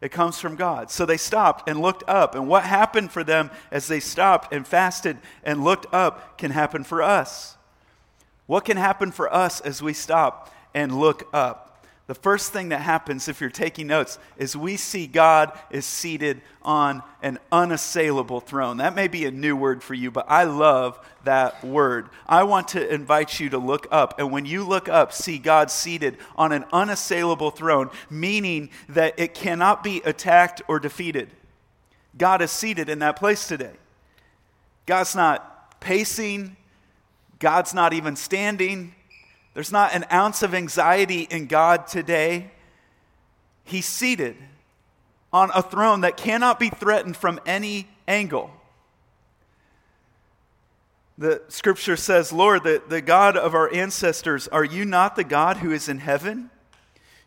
It 0.00 0.10
comes 0.10 0.38
from 0.38 0.56
God. 0.56 0.90
So 0.90 1.04
they 1.04 1.16
stopped 1.16 1.68
and 1.68 1.80
looked 1.80 2.08
up. 2.08 2.34
And 2.34 2.46
what 2.48 2.64
happened 2.64 3.10
for 3.10 3.24
them 3.24 3.50
as 3.70 3.88
they 3.88 4.00
stopped 4.00 4.52
and 4.52 4.66
fasted 4.66 5.18
and 5.42 5.64
looked 5.64 5.86
up 5.92 6.38
can 6.38 6.52
happen 6.52 6.84
for 6.84 7.02
us. 7.02 7.56
What 8.46 8.64
can 8.64 8.76
happen 8.76 9.10
for 9.10 9.32
us 9.32 9.60
as 9.60 9.82
we 9.82 9.92
stop 9.92 10.54
and 10.72 10.98
look 10.98 11.28
up? 11.34 11.67
The 12.08 12.14
first 12.14 12.54
thing 12.54 12.70
that 12.70 12.80
happens 12.80 13.28
if 13.28 13.38
you're 13.38 13.50
taking 13.50 13.86
notes 13.86 14.18
is 14.38 14.56
we 14.56 14.78
see 14.78 15.06
God 15.06 15.52
is 15.70 15.84
seated 15.84 16.40
on 16.62 17.02
an 17.22 17.38
unassailable 17.52 18.40
throne. 18.40 18.78
That 18.78 18.94
may 18.94 19.08
be 19.08 19.26
a 19.26 19.30
new 19.30 19.54
word 19.54 19.82
for 19.82 19.92
you, 19.92 20.10
but 20.10 20.24
I 20.26 20.44
love 20.44 20.98
that 21.24 21.62
word. 21.62 22.08
I 22.26 22.44
want 22.44 22.68
to 22.68 22.94
invite 22.94 23.38
you 23.38 23.50
to 23.50 23.58
look 23.58 23.86
up. 23.90 24.18
And 24.18 24.32
when 24.32 24.46
you 24.46 24.64
look 24.64 24.88
up, 24.88 25.12
see 25.12 25.36
God 25.36 25.70
seated 25.70 26.16
on 26.34 26.50
an 26.50 26.64
unassailable 26.72 27.50
throne, 27.50 27.90
meaning 28.08 28.70
that 28.88 29.12
it 29.18 29.34
cannot 29.34 29.84
be 29.84 30.00
attacked 30.06 30.62
or 30.66 30.80
defeated. 30.80 31.28
God 32.16 32.40
is 32.40 32.50
seated 32.50 32.88
in 32.88 33.00
that 33.00 33.16
place 33.16 33.46
today. 33.46 33.74
God's 34.86 35.14
not 35.14 35.78
pacing, 35.78 36.56
God's 37.38 37.74
not 37.74 37.92
even 37.92 38.16
standing. 38.16 38.94
There's 39.54 39.72
not 39.72 39.94
an 39.94 40.04
ounce 40.12 40.42
of 40.42 40.54
anxiety 40.54 41.22
in 41.22 41.46
God 41.46 41.86
today. 41.86 42.50
He's 43.64 43.86
seated 43.86 44.36
on 45.32 45.50
a 45.54 45.62
throne 45.62 46.02
that 46.02 46.16
cannot 46.16 46.58
be 46.58 46.70
threatened 46.70 47.16
from 47.16 47.40
any 47.44 47.88
angle. 48.06 48.50
The 51.18 51.42
scripture 51.48 51.96
says, 51.96 52.32
Lord, 52.32 52.62
the, 52.62 52.80
the 52.88 53.00
God 53.00 53.36
of 53.36 53.54
our 53.54 53.72
ancestors, 53.74 54.46
are 54.48 54.64
you 54.64 54.84
not 54.84 55.16
the 55.16 55.24
God 55.24 55.56
who 55.58 55.72
is 55.72 55.88
in 55.88 55.98
heaven? 55.98 56.50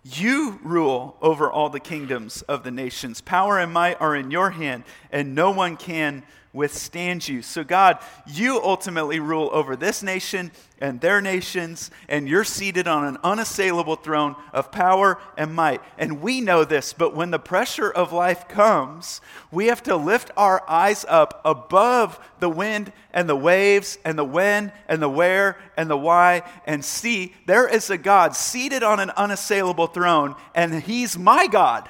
You 0.03 0.59
rule 0.63 1.17
over 1.21 1.51
all 1.51 1.69
the 1.69 1.79
kingdoms 1.79 2.41
of 2.43 2.63
the 2.63 2.71
nations. 2.71 3.21
Power 3.21 3.59
and 3.59 3.71
might 3.71 3.99
are 4.01 4.15
in 4.15 4.31
your 4.31 4.51
hand, 4.51 4.85
and 5.11 5.35
no 5.35 5.51
one 5.51 5.77
can 5.77 6.23
withstand 6.53 7.27
you. 7.27 7.41
So, 7.41 7.63
God, 7.63 7.99
you 8.27 8.61
ultimately 8.61 9.19
rule 9.19 9.49
over 9.53 9.75
this 9.75 10.03
nation 10.03 10.51
and 10.79 10.99
their 10.99 11.21
nations, 11.21 11.91
and 12.09 12.27
you're 12.27 12.43
seated 12.43 12.87
on 12.87 13.05
an 13.05 13.17
unassailable 13.23 13.95
throne 13.95 14.35
of 14.51 14.71
power 14.71 15.19
and 15.37 15.53
might. 15.53 15.81
And 15.97 16.21
we 16.21 16.41
know 16.41 16.65
this, 16.65 16.91
but 16.91 17.15
when 17.15 17.31
the 17.31 17.39
pressure 17.39 17.89
of 17.89 18.11
life 18.11 18.47
comes, 18.47 19.21
we 19.51 19.67
have 19.67 19.83
to 19.83 19.95
lift 19.95 20.31
our 20.35 20.67
eyes 20.69 21.05
up 21.07 21.39
above 21.45 22.19
the 22.39 22.49
wind 22.49 22.91
and 23.13 23.29
the 23.29 23.35
waves 23.35 23.97
and 24.03 24.17
the 24.17 24.25
when 24.25 24.71
and 24.87 25.01
the 25.01 25.09
where 25.09 25.57
and 25.77 25.89
the 25.89 25.97
why 25.97 26.41
and 26.65 26.83
see 26.83 27.35
there 27.45 27.67
is 27.67 27.89
a 27.89 27.97
God 27.97 28.35
seated 28.35 28.83
on 28.83 28.99
an 28.99 29.11
unassailable 29.11 29.87
throne, 29.87 30.35
and 30.55 30.83
He's 30.83 31.17
my 31.17 31.47
God. 31.47 31.89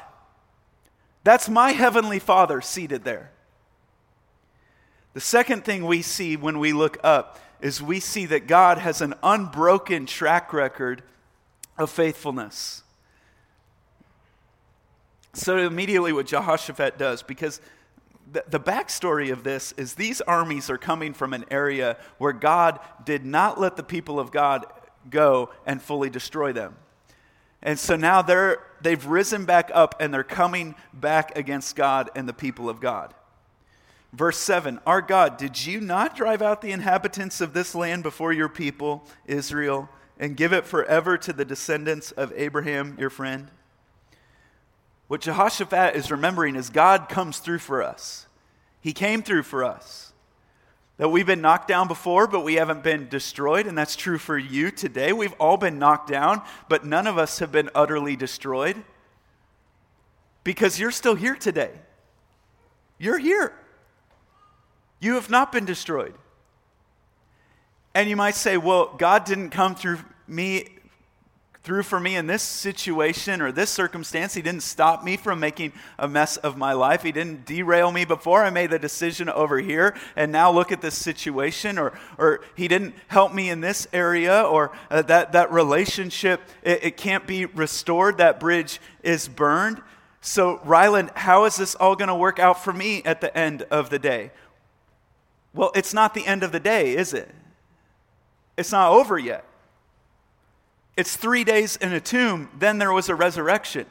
That's 1.24 1.48
my 1.48 1.72
heavenly 1.72 2.20
Father 2.20 2.62
seated 2.62 3.04
there. 3.04 3.32
The 5.14 5.22
second 5.22 5.66
thing 5.66 5.86
we 5.86 6.02
see 6.02 6.38
when 6.38 6.60
we 6.60 6.74
look 6.74 6.98
up 7.04 7.40
is 7.62 7.82
we 7.82 8.00
see 8.00 8.26
that 8.28 8.48
God 8.48 8.78
has 8.78 9.02
an 9.02 9.14
unbroken 9.22 10.06
track 10.06 10.54
record 10.54 11.04
of 11.78 11.90
faithfulness. 11.90 12.84
So, 15.34 15.58
immediately, 15.58 16.12
what 16.12 16.28
Jehoshaphat 16.28 16.98
does, 16.98 17.24
because 17.24 17.62
the, 18.32 18.60
backstory 18.60 19.32
of 19.32 19.44
this 19.44 19.74
is 19.74 19.96
these 19.96 20.22
armies 20.22 20.70
are 20.70 20.78
coming 20.78 21.14
from 21.14 21.34
an 21.34 21.46
area 21.52 21.98
where 22.18 22.34
God 22.34 22.80
did 23.06 23.26
not 23.26 23.60
let 23.60 23.76
the 23.76 23.84
people 23.84 24.20
of 24.20 24.32
God 24.32 24.66
go 25.10 25.50
and 25.66 25.82
fully 25.82 26.10
destroy 26.10 26.54
them. 26.54 26.76
And 27.62 27.78
so 27.78 27.96
now 27.96 28.22
they're, 28.22 28.60
they've 28.82 29.06
risen 29.06 29.46
back 29.46 29.70
up 29.74 29.96
and 30.00 30.14
they're 30.14 30.24
coming 30.24 30.76
back 30.94 31.38
against 31.38 31.76
God 31.76 32.10
and 32.16 32.28
the 32.28 32.34
people 32.34 32.70
of 32.70 32.80
God. 32.80 33.14
Verse 34.14 34.38
7 34.38 34.80
Our 34.86 35.02
God, 35.02 35.38
did 35.38 35.66
you 35.66 35.80
not 35.80 36.16
drive 36.16 36.42
out 36.42 36.62
the 36.62 36.72
inhabitants 36.72 37.42
of 37.42 37.54
this 37.54 37.74
land 37.74 38.04
before 38.04 38.34
your 38.34 38.50
people, 38.50 39.06
Israel, 39.26 39.90
and 40.20 40.38
give 40.38 40.54
it 40.54 40.66
forever 40.66 41.18
to 41.18 41.34
the 41.34 41.46
descendants 41.46 42.12
of 42.12 42.34
Abraham, 42.36 42.96
your 43.00 43.10
friend? 43.10 43.50
What 45.08 45.22
Jehoshaphat 45.22 45.96
is 45.96 46.12
remembering 46.12 46.56
is 46.56 46.70
God 46.70 47.10
comes 47.10 47.40
through 47.40 47.60
for 47.60 47.84
us. 47.84 48.28
He 48.80 48.94
came 48.94 49.22
through 49.22 49.44
for 49.44 49.64
us. 49.64 50.14
That 50.98 51.10
we've 51.10 51.26
been 51.26 51.42
knocked 51.42 51.68
down 51.68 51.88
before, 51.88 52.28
but 52.28 52.44
we 52.44 52.56
haven't 52.56 52.84
been 52.84 53.10
destroyed, 53.10 53.66
and 53.66 53.78
that's 53.78 53.96
true 53.96 54.18
for 54.18 54.38
you 54.38 54.72
today. 54.72 55.14
We've 55.14 55.34
all 55.40 55.58
been 55.58 55.80
knocked 55.80 56.10
down, 56.10 56.42
but 56.70 56.86
none 56.86 57.08
of 57.08 57.18
us 57.18 57.40
have 57.40 57.52
been 57.52 57.70
utterly 57.74 58.16
destroyed 58.16 58.82
because 60.44 60.80
you're 60.80 60.92
still 60.92 61.16
here 61.16 61.36
today. 61.36 61.72
You're 63.00 63.18
here. 63.18 63.54
You 65.02 65.16
have 65.16 65.30
not 65.30 65.52
been 65.52 65.66
destroyed. 65.66 66.14
And 67.94 68.10
you 68.10 68.16
might 68.16 68.36
say, 68.36 68.56
well, 68.56 68.96
God 68.98 69.26
didn't 69.26 69.50
come 69.50 69.76
through 69.76 70.00
me 70.28 70.68
through 71.64 71.84
for 71.84 72.00
me 72.00 72.16
in 72.16 72.26
this 72.26 72.42
situation 72.42 73.40
or 73.40 73.52
this 73.52 73.70
circumstance. 73.70 74.34
He 74.34 74.42
didn't 74.42 74.64
stop 74.64 75.04
me 75.04 75.16
from 75.16 75.40
making 75.40 75.74
a 76.00 76.08
mess 76.08 76.38
of 76.38 76.58
my 76.58 76.74
life. 76.74 77.04
He 77.04 77.12
didn't 77.12 77.46
derail 77.46 77.92
me 77.92 78.04
before 78.04 78.44
I 78.44 78.50
made 78.50 78.72
the 78.72 78.80
decision 78.80 79.30
over 79.30 79.60
here 79.60 79.96
and 80.16 80.32
now 80.32 80.52
look 80.52 80.72
at 80.72 80.82
this 80.82 80.98
situation 80.98 81.78
or, 81.78 81.94
or 82.18 82.42
he 82.56 82.68
didn't 82.68 82.96
help 83.10 83.32
me 83.32 83.50
in 83.50 83.62
this 83.62 83.88
area 83.94 84.42
or 84.42 84.72
uh, 84.90 85.04
that, 85.04 85.34
that 85.34 85.52
relationship, 85.52 86.42
it, 86.64 86.84
it 86.84 86.98
can't 86.98 87.28
be 87.28 87.46
restored. 87.46 88.18
That 88.18 88.40
bridge 88.40 88.82
is 89.04 89.28
burned. 89.28 89.84
So, 90.20 90.62
Ryland, 90.64 91.12
how 91.16 91.46
is 91.46 91.58
this 91.58 91.76
all 91.76 91.96
going 91.96 92.08
to 92.08 92.16
work 92.16 92.40
out 92.40 92.64
for 92.64 92.74
me 92.74 93.04
at 93.04 93.22
the 93.22 93.36
end 93.38 93.64
of 93.64 93.92
the 93.92 94.00
day? 94.00 94.32
Well, 95.54 95.72
it's 95.76 95.94
not 95.94 96.14
the 96.14 96.26
end 96.26 96.44
of 96.44 96.52
the 96.52 96.60
day, 96.60 96.96
is 96.96 97.14
it? 97.14 97.30
It's 98.58 98.72
not 98.72 98.92
over 98.92 99.18
yet. 99.18 99.46
It's 100.96 101.16
three 101.16 101.44
days 101.44 101.78
in 101.78 101.94
a 101.94 102.00
tomb, 102.00 102.50
then 102.58 102.78
there 102.78 102.92
was 102.92 103.10
a 103.10 103.16
resurrection. 103.16 103.86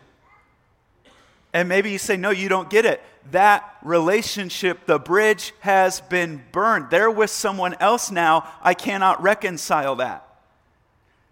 And 1.52 1.68
maybe 1.68 1.90
you 1.90 1.98
say, 1.98 2.16
no, 2.16 2.30
you 2.30 2.48
don't 2.48 2.70
get 2.70 2.84
it. 2.84 3.02
That 3.32 3.76
relationship, 3.82 4.86
the 4.86 4.98
bridge 4.98 5.52
has 5.60 6.00
been 6.02 6.44
burned. 6.52 6.90
They're 6.90 7.10
with 7.10 7.30
someone 7.30 7.74
else 7.80 8.10
now. 8.10 8.48
I 8.62 8.74
cannot 8.74 9.20
reconcile 9.20 9.96
that. 9.96 10.26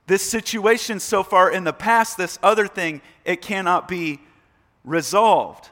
This 0.08 0.28
situation 0.28 1.00
so 1.00 1.22
far 1.22 1.50
in 1.50 1.64
the 1.64 1.72
past, 1.72 2.16
this 2.16 2.38
other 2.42 2.66
thing, 2.66 3.00
it 3.24 3.42
cannot 3.42 3.86
be 3.86 4.20
resolved. 4.84 5.68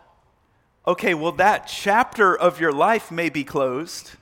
Okay, 0.86 1.14
well, 1.14 1.32
that 1.32 1.66
chapter 1.66 2.36
of 2.36 2.60
your 2.60 2.72
life 2.72 3.10
may 3.10 3.28
be 3.28 3.42
closed 3.42 4.12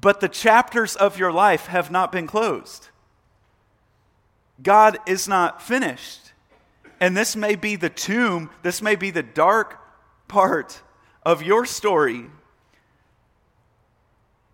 but 0.00 0.20
the 0.20 0.28
chapters 0.28 0.96
of 0.96 1.18
your 1.18 1.32
life 1.32 1.66
have 1.66 1.90
not 1.90 2.12
been 2.12 2.26
closed. 2.26 2.88
God 4.62 4.98
is 5.06 5.26
not 5.26 5.62
finished. 5.62 6.32
And 7.00 7.16
this 7.16 7.36
may 7.36 7.56
be 7.56 7.76
the 7.76 7.90
tomb, 7.90 8.50
this 8.62 8.80
may 8.80 8.96
be 8.96 9.10
the 9.10 9.22
dark 9.22 9.78
part 10.28 10.80
of 11.24 11.42
your 11.42 11.66
story. 11.66 12.26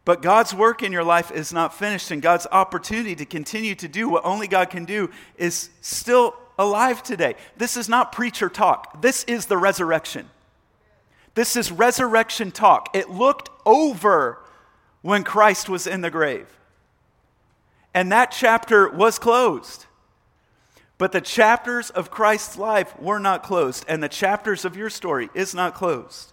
But 0.04 0.22
God's 0.22 0.52
work 0.52 0.82
in 0.82 0.90
your 0.90 1.04
life 1.04 1.30
is 1.30 1.52
not 1.52 1.72
finished, 1.72 2.10
and 2.10 2.20
God's 2.20 2.48
opportunity 2.50 3.14
to 3.14 3.24
continue 3.24 3.76
to 3.76 3.86
do 3.86 4.08
what 4.08 4.24
only 4.24 4.48
God 4.48 4.70
can 4.70 4.84
do 4.84 5.10
is 5.36 5.70
still 5.80 6.34
alive 6.58 7.02
today. 7.02 7.36
This 7.56 7.76
is 7.76 7.88
not 7.88 8.10
preacher 8.10 8.48
talk, 8.48 9.00
this 9.00 9.24
is 9.24 9.46
the 9.46 9.56
resurrection. 9.56 10.28
This 11.34 11.56
is 11.56 11.72
resurrection 11.72 12.50
talk. 12.50 12.94
It 12.94 13.08
looked 13.08 13.48
over 13.64 14.41
when 15.02 15.24
Christ 15.24 15.68
was 15.68 15.86
in 15.86 16.00
the 16.00 16.10
grave. 16.10 16.46
And 17.94 18.10
that 18.10 18.32
chapter 18.32 18.88
was 18.88 19.18
closed. 19.18 19.86
But 20.96 21.12
the 21.12 21.20
chapters 21.20 21.90
of 21.90 22.10
Christ's 22.10 22.56
life 22.56 22.98
were 22.98 23.18
not 23.18 23.42
closed, 23.42 23.84
and 23.88 24.02
the 24.02 24.08
chapters 24.08 24.64
of 24.64 24.76
your 24.76 24.88
story 24.88 25.28
is 25.34 25.54
not 25.54 25.74
closed. 25.74 26.32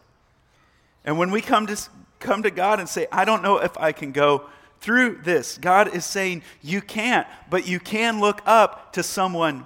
And 1.04 1.18
when 1.18 1.32
we 1.32 1.42
come 1.42 1.66
to 1.68 1.78
come 2.20 2.44
to 2.44 2.52
God 2.52 2.80
and 2.80 2.88
say, 2.88 3.08
I 3.12 3.26
don't 3.26 3.42
know 3.42 3.58
if 3.58 3.78
I 3.78 3.92
can 3.92 4.12
go 4.12 4.46
through 4.82 5.22
this. 5.24 5.58
God 5.58 5.94
is 5.94 6.06
saying, 6.06 6.44
You 6.62 6.82
can't, 6.82 7.28
but 7.50 7.68
you 7.68 7.80
can 7.80 8.20
look 8.20 8.42
up 8.46 8.94
to 8.94 9.04
someone 9.04 9.66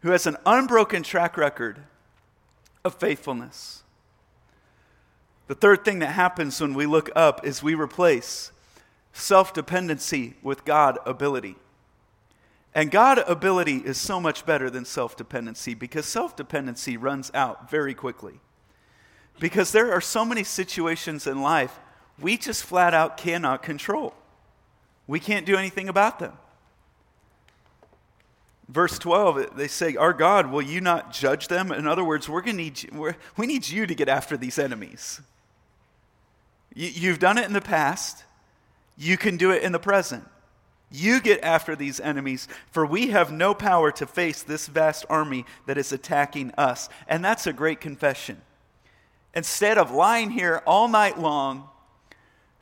who 0.00 0.10
has 0.10 0.26
an 0.26 0.36
unbroken 0.44 1.02
track 1.02 1.36
record 1.36 1.78
of 2.84 2.94
faithfulness. 2.94 3.83
The 5.46 5.54
third 5.54 5.84
thing 5.84 5.98
that 5.98 6.08
happens 6.12 6.60
when 6.60 6.74
we 6.74 6.86
look 6.86 7.10
up 7.14 7.46
is 7.46 7.62
we 7.62 7.74
replace 7.74 8.50
self 9.12 9.52
dependency 9.52 10.34
with 10.42 10.64
God 10.64 10.98
ability. 11.04 11.56
And 12.74 12.90
God 12.90 13.18
ability 13.18 13.76
is 13.76 13.98
so 13.98 14.20
much 14.20 14.44
better 14.44 14.68
than 14.68 14.84
self 14.84 15.16
dependency 15.16 15.74
because 15.74 16.06
self 16.06 16.34
dependency 16.34 16.96
runs 16.96 17.30
out 17.34 17.70
very 17.70 17.94
quickly. 17.94 18.40
Because 19.38 19.72
there 19.72 19.92
are 19.92 20.00
so 20.00 20.24
many 20.24 20.44
situations 20.44 21.26
in 21.26 21.42
life 21.42 21.78
we 22.20 22.36
just 22.36 22.64
flat 22.64 22.94
out 22.94 23.16
cannot 23.16 23.62
control. 23.62 24.14
We 25.06 25.20
can't 25.20 25.44
do 25.44 25.56
anything 25.56 25.88
about 25.88 26.18
them. 26.18 26.32
Verse 28.68 28.98
12, 28.98 29.56
they 29.56 29.68
say, 29.68 29.96
Our 29.96 30.12
God, 30.12 30.50
will 30.50 30.62
you 30.62 30.80
not 30.80 31.12
judge 31.12 31.48
them? 31.48 31.70
In 31.70 31.86
other 31.86 32.04
words, 32.04 32.28
we're 32.28 32.40
gonna 32.40 32.56
need 32.56 32.82
you, 32.82 33.14
we 33.36 33.46
need 33.46 33.68
you 33.68 33.86
to 33.86 33.94
get 33.94 34.08
after 34.08 34.36
these 34.36 34.58
enemies. 34.58 35.20
You, 36.74 36.88
you've 36.88 37.18
done 37.18 37.38
it 37.38 37.46
in 37.46 37.52
the 37.52 37.60
past, 37.60 38.24
you 38.96 39.16
can 39.16 39.36
do 39.36 39.50
it 39.50 39.62
in 39.62 39.72
the 39.72 39.78
present. 39.78 40.24
You 40.90 41.20
get 41.20 41.42
after 41.42 41.74
these 41.74 41.98
enemies, 41.98 42.46
for 42.70 42.86
we 42.86 43.08
have 43.08 43.32
no 43.32 43.54
power 43.54 43.90
to 43.92 44.06
face 44.06 44.42
this 44.42 44.68
vast 44.68 45.04
army 45.08 45.44
that 45.66 45.78
is 45.78 45.92
attacking 45.92 46.52
us. 46.52 46.88
And 47.08 47.24
that's 47.24 47.46
a 47.46 47.52
great 47.52 47.80
confession 47.80 48.40
instead 49.34 49.78
of 49.78 49.90
lying 49.90 50.30
here 50.30 50.62
all 50.66 50.88
night 50.88 51.18
long 51.18 51.68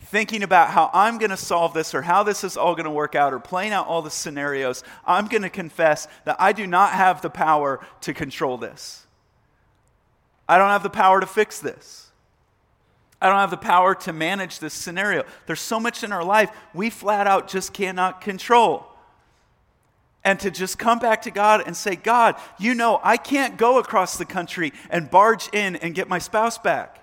thinking 0.07 0.43
about 0.43 0.71
how 0.71 0.91
I'm 0.93 1.19
going 1.19 1.31
to 1.31 1.37
solve 1.37 1.75
this 1.75 1.95
or 1.95 2.03
how 2.03 2.25
this 2.25 2.43
is 2.43 2.57
all 2.57 2.75
going 2.75 2.87
to 2.87 2.91
work 2.91 3.15
out 3.15 3.33
or 3.33 3.39
playing 3.39 3.73
out 3.73 3.87
all 3.87 4.03
the 4.03 4.11
scenarios, 4.11 4.83
I'm 5.07 5.29
going 5.29 5.43
to 5.43 5.51
confess 5.51 6.09
that 6.25 6.37
I 6.41 6.53
do 6.53 6.67
not 6.67 6.93
have 6.93 7.23
the 7.23 7.31
power 7.31 7.87
to 8.01 8.13
control 8.13 8.59
this. 8.59 9.07
I 10.49 10.59
don't 10.59 10.71
have 10.71 10.83
the 10.83 10.91
power 10.91 11.21
to 11.21 11.27
fix 11.27 11.61
this. 11.61 12.11
I 13.23 13.29
don't 13.29 13.39
have 13.39 13.51
the 13.51 13.57
power 13.57 13.95
to 13.95 14.13
manage 14.13 14.59
this 14.59 14.75
scenario. 14.75 15.23
There's 15.47 15.61
so 15.61 15.79
much 15.79 16.03
in 16.03 16.11
our 16.11 16.25
life 16.25 16.51
we 16.75 16.91
flat 16.91 17.29
out 17.29 17.47
just 17.47 17.73
cannot 17.73 18.21
control 18.21 18.85
and 20.25 20.41
to 20.41 20.51
just 20.51 20.77
come 20.77 20.99
back 20.99 21.23
to 21.23 21.31
God 21.31 21.63
and 21.65 21.77
say, 21.77 21.95
God, 21.95 22.35
you 22.59 22.75
know, 22.75 23.01
I 23.03 23.17
can't 23.17 23.57
go 23.57 23.79
across 23.79 24.17
the 24.17 24.25
country 24.25 24.73
and 24.91 25.09
barge 25.09 25.49
in 25.53 25.77
and 25.77 25.95
get 25.95 26.09
my 26.09 26.19
spouse 26.19 26.59
back. 26.59 26.99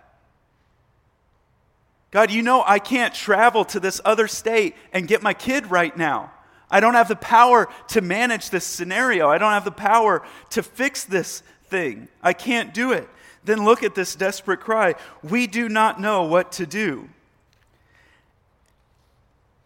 God, 2.12 2.32
you 2.32 2.42
know, 2.42 2.66
I 2.68 2.80
can't 2.80 3.14
travel 3.14 3.64
to 3.66 3.80
this 3.80 4.02
other 4.04 4.28
state 4.28 4.76
and 4.92 5.08
get 5.08 5.24
my 5.24 5.34
kid 5.34 5.72
right 5.72 5.96
now. 5.96 6.34
I 6.70 6.82
don't 6.82 6.96
have 6.96 7.08
the 7.08 7.16
power 7.16 7.70
to 7.90 8.02
manage 8.02 8.50
this 8.50 8.66
scenario. 8.66 9.30
I 9.30 9.38
don't 9.38 9.54
have 9.54 9.66
the 9.66 9.72
power 9.72 10.22
to 10.50 10.64
fix 10.64 11.06
this 11.06 11.44
thing. 11.68 12.10
I 12.22 12.34
can't 12.34 12.74
do 12.74 12.92
it. 12.92 13.08
Then 13.44 13.64
look 13.64 13.84
at 13.84 13.96
this 13.96 14.16
desperate 14.16 14.60
cry. 14.60 14.96
We 15.24 15.48
do 15.48 15.70
not 15.70 16.00
know 16.00 16.24
what 16.24 16.52
to 16.54 16.66
do. 16.66 17.10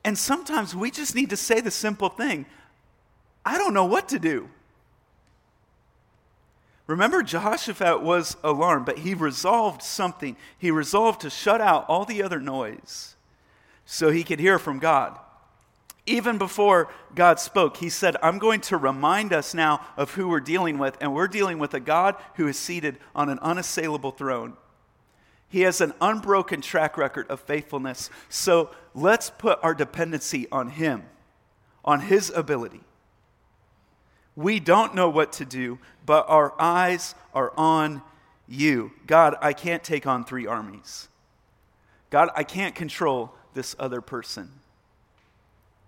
And 0.04 0.18
sometimes 0.18 0.76
we 0.76 0.92
just 0.92 1.16
need 1.16 1.30
to 1.30 1.38
say 1.38 1.62
the 1.62 1.72
simple 1.72 2.10
thing 2.10 2.46
I 3.46 3.58
don't 3.58 3.74
know 3.74 3.86
what 3.86 4.10
to 4.10 4.20
do. 4.20 4.50
Remember, 6.86 7.24
Jehoshaphat 7.24 8.02
was 8.02 8.36
alarmed, 8.44 8.86
but 8.86 9.00
he 9.00 9.14
resolved 9.14 9.82
something. 9.82 10.36
He 10.58 10.70
resolved 10.70 11.22
to 11.22 11.30
shut 11.30 11.62
out 11.62 11.86
all 11.88 12.04
the 12.04 12.22
other 12.22 12.40
noise 12.40 13.16
so 13.86 14.12
he 14.12 14.24
could 14.24 14.40
hear 14.40 14.60
from 14.60 14.80
God. 14.80 15.18
Even 16.06 16.38
before 16.38 16.90
God 17.16 17.40
spoke, 17.40 17.78
he 17.78 17.90
said, 17.90 18.18
I'm 18.22 18.38
going 18.38 18.60
to 18.62 18.78
remind 18.78 19.32
us 19.32 19.54
now 19.54 19.86
of 19.96 20.12
who 20.12 20.28
we're 20.28 20.42
dealing 20.42 20.78
with, 20.78 20.98
and 21.00 21.14
we're 21.14 21.30
dealing 21.30 21.60
with 21.60 21.74
a 21.74 21.80
God 21.80 22.16
who 22.36 22.48
is 22.48 22.58
seated 22.58 22.98
on 23.16 23.30
an 23.30 23.40
unassailable 23.40 24.12
throne. 24.12 24.58
He 25.48 25.62
has 25.62 25.80
an 25.82 25.94
unbroken 26.02 26.62
track 26.62 26.98
record 26.98 27.30
of 27.30 27.40
faithfulness. 27.40 28.10
So 28.28 28.72
let's 28.94 29.30
put 29.30 29.60
our 29.62 29.74
dependency 29.74 30.48
on 30.52 30.70
him, 30.70 31.04
on 31.86 32.02
his 32.02 32.30
ability. 32.32 32.82
We 34.36 34.60
don't 34.60 34.96
know 34.96 35.10
what 35.10 35.32
to 35.34 35.46
do, 35.46 35.78
but 36.06 36.26
our 36.28 36.60
eyes 36.60 37.16
are 37.34 37.54
on 37.56 38.02
you. 38.48 38.92
God, 39.06 39.36
I 39.42 39.54
can't 39.54 39.84
take 39.84 40.08
on 40.08 40.26
three 40.26 40.48
armies. 40.48 41.08
God, 42.10 42.30
I 42.36 42.44
can't 42.44 42.76
control 42.76 43.34
this 43.54 43.76
other 43.80 44.02
person. 44.02 44.50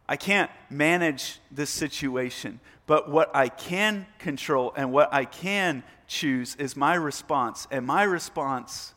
I 0.07 0.17
can't 0.17 0.51
manage 0.69 1.39
this 1.51 1.69
situation. 1.69 2.59
But 2.87 3.09
what 3.09 3.35
I 3.35 3.49
can 3.49 4.05
control 4.19 4.73
and 4.75 4.91
what 4.91 5.13
I 5.13 5.25
can 5.25 5.83
choose 6.07 6.55
is 6.55 6.75
my 6.75 6.93
response. 6.93 7.67
And 7.71 7.85
my 7.85 8.03
response 8.03 8.93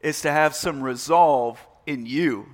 is 0.00 0.22
to 0.22 0.30
have 0.30 0.54
some 0.54 0.82
resolve 0.82 1.64
in 1.86 2.06
you, 2.06 2.46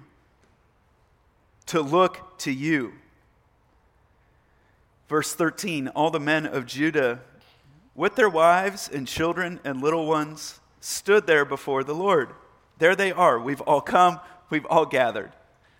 to 1.66 1.80
look 1.80 2.38
to 2.38 2.52
you. 2.52 2.92
Verse 5.08 5.34
13 5.34 5.88
All 5.88 6.10
the 6.10 6.20
men 6.20 6.46
of 6.46 6.66
Judah, 6.66 7.20
with 7.94 8.16
their 8.16 8.28
wives 8.28 8.90
and 8.92 9.06
children 9.06 9.60
and 9.62 9.80
little 9.80 10.06
ones, 10.06 10.60
stood 10.80 11.26
there 11.26 11.44
before 11.44 11.84
the 11.84 11.94
Lord. 11.94 12.30
There 12.78 12.96
they 12.96 13.12
are. 13.12 13.38
We've 13.38 13.60
all 13.60 13.80
come, 13.80 14.18
we've 14.50 14.66
all 14.66 14.86
gathered. 14.86 15.32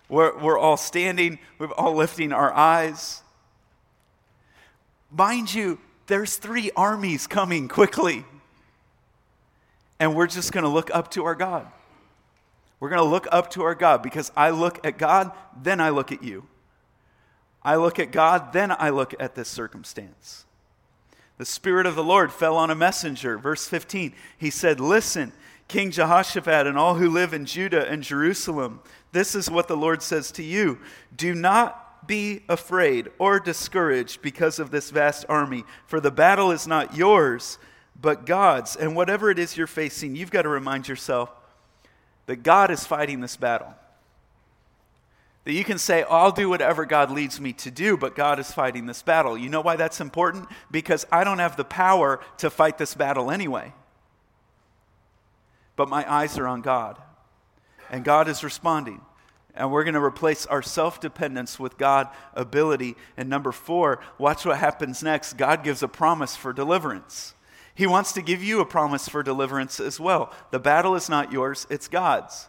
We're, 0.09 0.39
we're 0.39 0.59
all 0.59 0.77
standing, 0.77 1.39
we're 1.59 1.73
all 1.73 1.95
lifting 1.95 2.33
our 2.33 2.53
eyes. 2.53 3.23
Mind 5.11 5.53
you, 5.53 5.79
there's 6.07 6.37
three 6.37 6.71
armies 6.77 7.27
coming 7.27 7.69
quickly. 7.69 8.25
And 9.99 10.15
we're 10.15 10.27
just 10.27 10.53
going 10.53 10.65
to 10.65 10.71
look 10.71 10.95
up 10.95 11.11
to 11.13 11.25
our 11.25 11.35
God. 11.35 11.67
We're 12.81 12.91
going 12.91 13.01
to 13.01 13.09
look 13.09 13.27
up 13.33 13.51
to 13.53 13.63
our 13.63 13.75
God 13.75 14.03
because 14.03 14.31
I 14.37 14.51
look 14.51 14.85
at 14.85 14.99
God, 14.99 15.33
then 15.63 15.81
I 15.81 15.91
look 15.91 16.13
at 16.13 16.23
you. 16.23 16.47
I 17.63 17.77
look 17.77 17.99
at 17.99 18.13
God, 18.13 18.53
then 18.53 18.71
I 18.71 18.91
look 18.91 19.15
at 19.19 19.35
this 19.35 19.49
circumstance. 19.49 20.45
The 21.39 21.47
Spirit 21.47 21.87
of 21.87 21.95
the 21.95 22.05
Lord 22.05 22.31
fell 22.31 22.57
on 22.57 22.71
a 22.71 22.75
messenger. 22.75 23.39
Verse 23.39 23.67
15, 23.67 24.13
he 24.37 24.51
said, 24.51 24.81
Listen, 24.81 25.33
King 25.69 25.91
Jehoshaphat 25.91 26.67
and 26.67 26.77
all 26.79 26.97
who 26.97 27.09
live 27.09 27.33
in 27.33 27.47
Judah 27.47 27.89
and 27.89 28.03
Jerusalem, 28.03 28.81
this 29.13 29.35
is 29.35 29.51
what 29.51 29.69
the 29.69 29.77
Lord 29.77 30.03
says 30.03 30.31
to 30.33 30.43
you 30.43 30.79
Do 31.17 31.35
not 31.35 32.07
be 32.07 32.43
afraid 32.49 33.09
or 33.19 33.41
discouraged 33.41 34.21
because 34.23 34.59
of 34.59 34.71
this 34.71 34.91
vast 34.91 35.25
army, 35.29 35.65
for 35.87 36.01
the 36.01 36.11
battle 36.11 36.51
is 36.51 36.67
not 36.67 36.97
yours, 36.97 37.59
but 38.01 38.27
God's. 38.27 38.77
And 38.77 38.95
whatever 38.95 39.31
it 39.31 39.39
is 39.39 39.57
you're 39.57 39.67
facing, 39.67 40.17
you've 40.17 40.31
got 40.31 40.43
to 40.43 40.49
remind 40.49 40.89
yourself 40.89 41.31
that 42.27 42.43
God 42.43 42.71
is 42.71 42.87
fighting 42.87 43.21
this 43.21 43.37
battle. 43.37 43.75
That 45.45 45.53
you 45.53 45.65
can 45.65 45.79
say, 45.79 46.05
I'll 46.09 46.33
do 46.33 46.49
whatever 46.49 46.87
God 46.87 47.11
leads 47.11 47.39
me 47.39 47.53
to 47.55 47.71
do, 47.71 47.99
but 47.99 48.15
God 48.15 48.39
is 48.39 48.51
fighting 48.51 48.87
this 48.87 49.03
battle. 49.03 49.37
You 49.37 49.51
know 49.51 49.61
why 49.61 49.77
that's 49.77 50.01
important? 50.01 50.49
Because 50.71 51.07
I 51.13 51.23
don't 51.23 51.39
have 51.39 51.57
the 51.57 51.65
power 51.65 52.21
to 52.39 52.49
fight 52.49 52.79
this 52.79 52.95
battle 52.95 53.31
anyway. 53.31 53.73
But 55.77 55.89
my 55.89 56.11
eyes 56.11 56.39
are 56.39 56.47
on 56.47 56.61
God, 56.61 56.99
and 57.91 58.05
God 58.05 58.29
is 58.29 58.45
responding. 58.45 59.01
And 59.57 59.71
we're 59.71 59.85
going 59.85 59.95
to 59.95 60.03
replace 60.03 60.47
our 60.47 60.63
self 60.63 61.01
dependence 61.01 61.61
with 61.61 61.79
God 61.79 62.09
ability. 62.35 62.97
And 63.17 63.29
number 63.29 63.53
four, 63.53 64.01
watch 64.19 64.45
what 64.45 64.59
happens 64.59 65.03
next. 65.03 65.35
God 65.35 65.63
gives 65.63 65.83
a 65.83 65.89
promise 65.89 66.35
for 66.35 66.53
deliverance. 66.53 67.35
He 67.75 67.87
wants 67.87 68.13
to 68.13 68.23
give 68.23 68.43
you 68.43 68.61
a 68.61 68.67
promise 68.67 69.09
for 69.09 69.23
deliverance 69.23 69.81
as 69.81 69.99
well. 69.99 70.33
The 70.51 70.61
battle 70.61 70.95
is 70.95 71.09
not 71.09 71.33
yours, 71.33 71.67
it's 71.71 71.89
God's. 71.89 72.49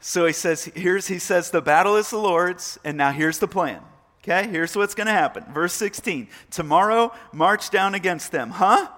So 0.00 0.26
he 0.26 0.32
says, 0.32 0.64
here's, 0.74 1.06
he 1.06 1.18
says, 1.18 1.50
the 1.50 1.62
battle 1.62 1.96
is 1.96 2.10
the 2.10 2.18
Lord's, 2.18 2.78
and 2.84 2.96
now 2.96 3.10
here's 3.10 3.38
the 3.38 3.48
plan. 3.48 3.80
Okay, 4.22 4.48
here's 4.48 4.76
what's 4.76 4.94
going 4.94 5.06
to 5.06 5.12
happen. 5.12 5.44
Verse 5.52 5.72
16 5.74 6.28
Tomorrow, 6.50 7.12
march 7.32 7.70
down 7.70 7.94
against 7.94 8.32
them. 8.32 8.50
Huh? 8.50 8.88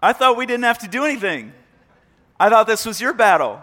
I 0.00 0.12
thought 0.12 0.36
we 0.36 0.46
didn't 0.46 0.64
have 0.64 0.78
to 0.78 0.88
do 0.88 1.04
anything. 1.04 1.52
I 2.38 2.48
thought 2.48 2.66
this 2.66 2.84
was 2.84 3.00
your 3.00 3.12
battle. 3.12 3.60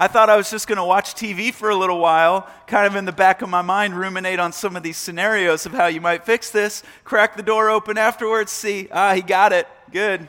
I 0.00 0.08
thought 0.08 0.30
I 0.30 0.36
was 0.36 0.50
just 0.50 0.66
going 0.66 0.78
to 0.78 0.84
watch 0.84 1.14
TV 1.14 1.52
for 1.52 1.68
a 1.68 1.76
little 1.76 1.98
while, 1.98 2.48
kind 2.66 2.86
of 2.86 2.96
in 2.96 3.04
the 3.04 3.12
back 3.12 3.42
of 3.42 3.50
my 3.50 3.60
mind, 3.60 3.94
ruminate 3.94 4.38
on 4.38 4.50
some 4.50 4.74
of 4.74 4.82
these 4.82 4.96
scenarios 4.96 5.66
of 5.66 5.72
how 5.72 5.88
you 5.88 6.00
might 6.00 6.24
fix 6.24 6.50
this, 6.50 6.82
crack 7.04 7.36
the 7.36 7.42
door 7.42 7.68
open 7.68 7.98
afterwards, 7.98 8.50
see, 8.50 8.88
ah, 8.90 9.12
he 9.12 9.20
got 9.20 9.52
it. 9.52 9.68
Good. 9.92 10.26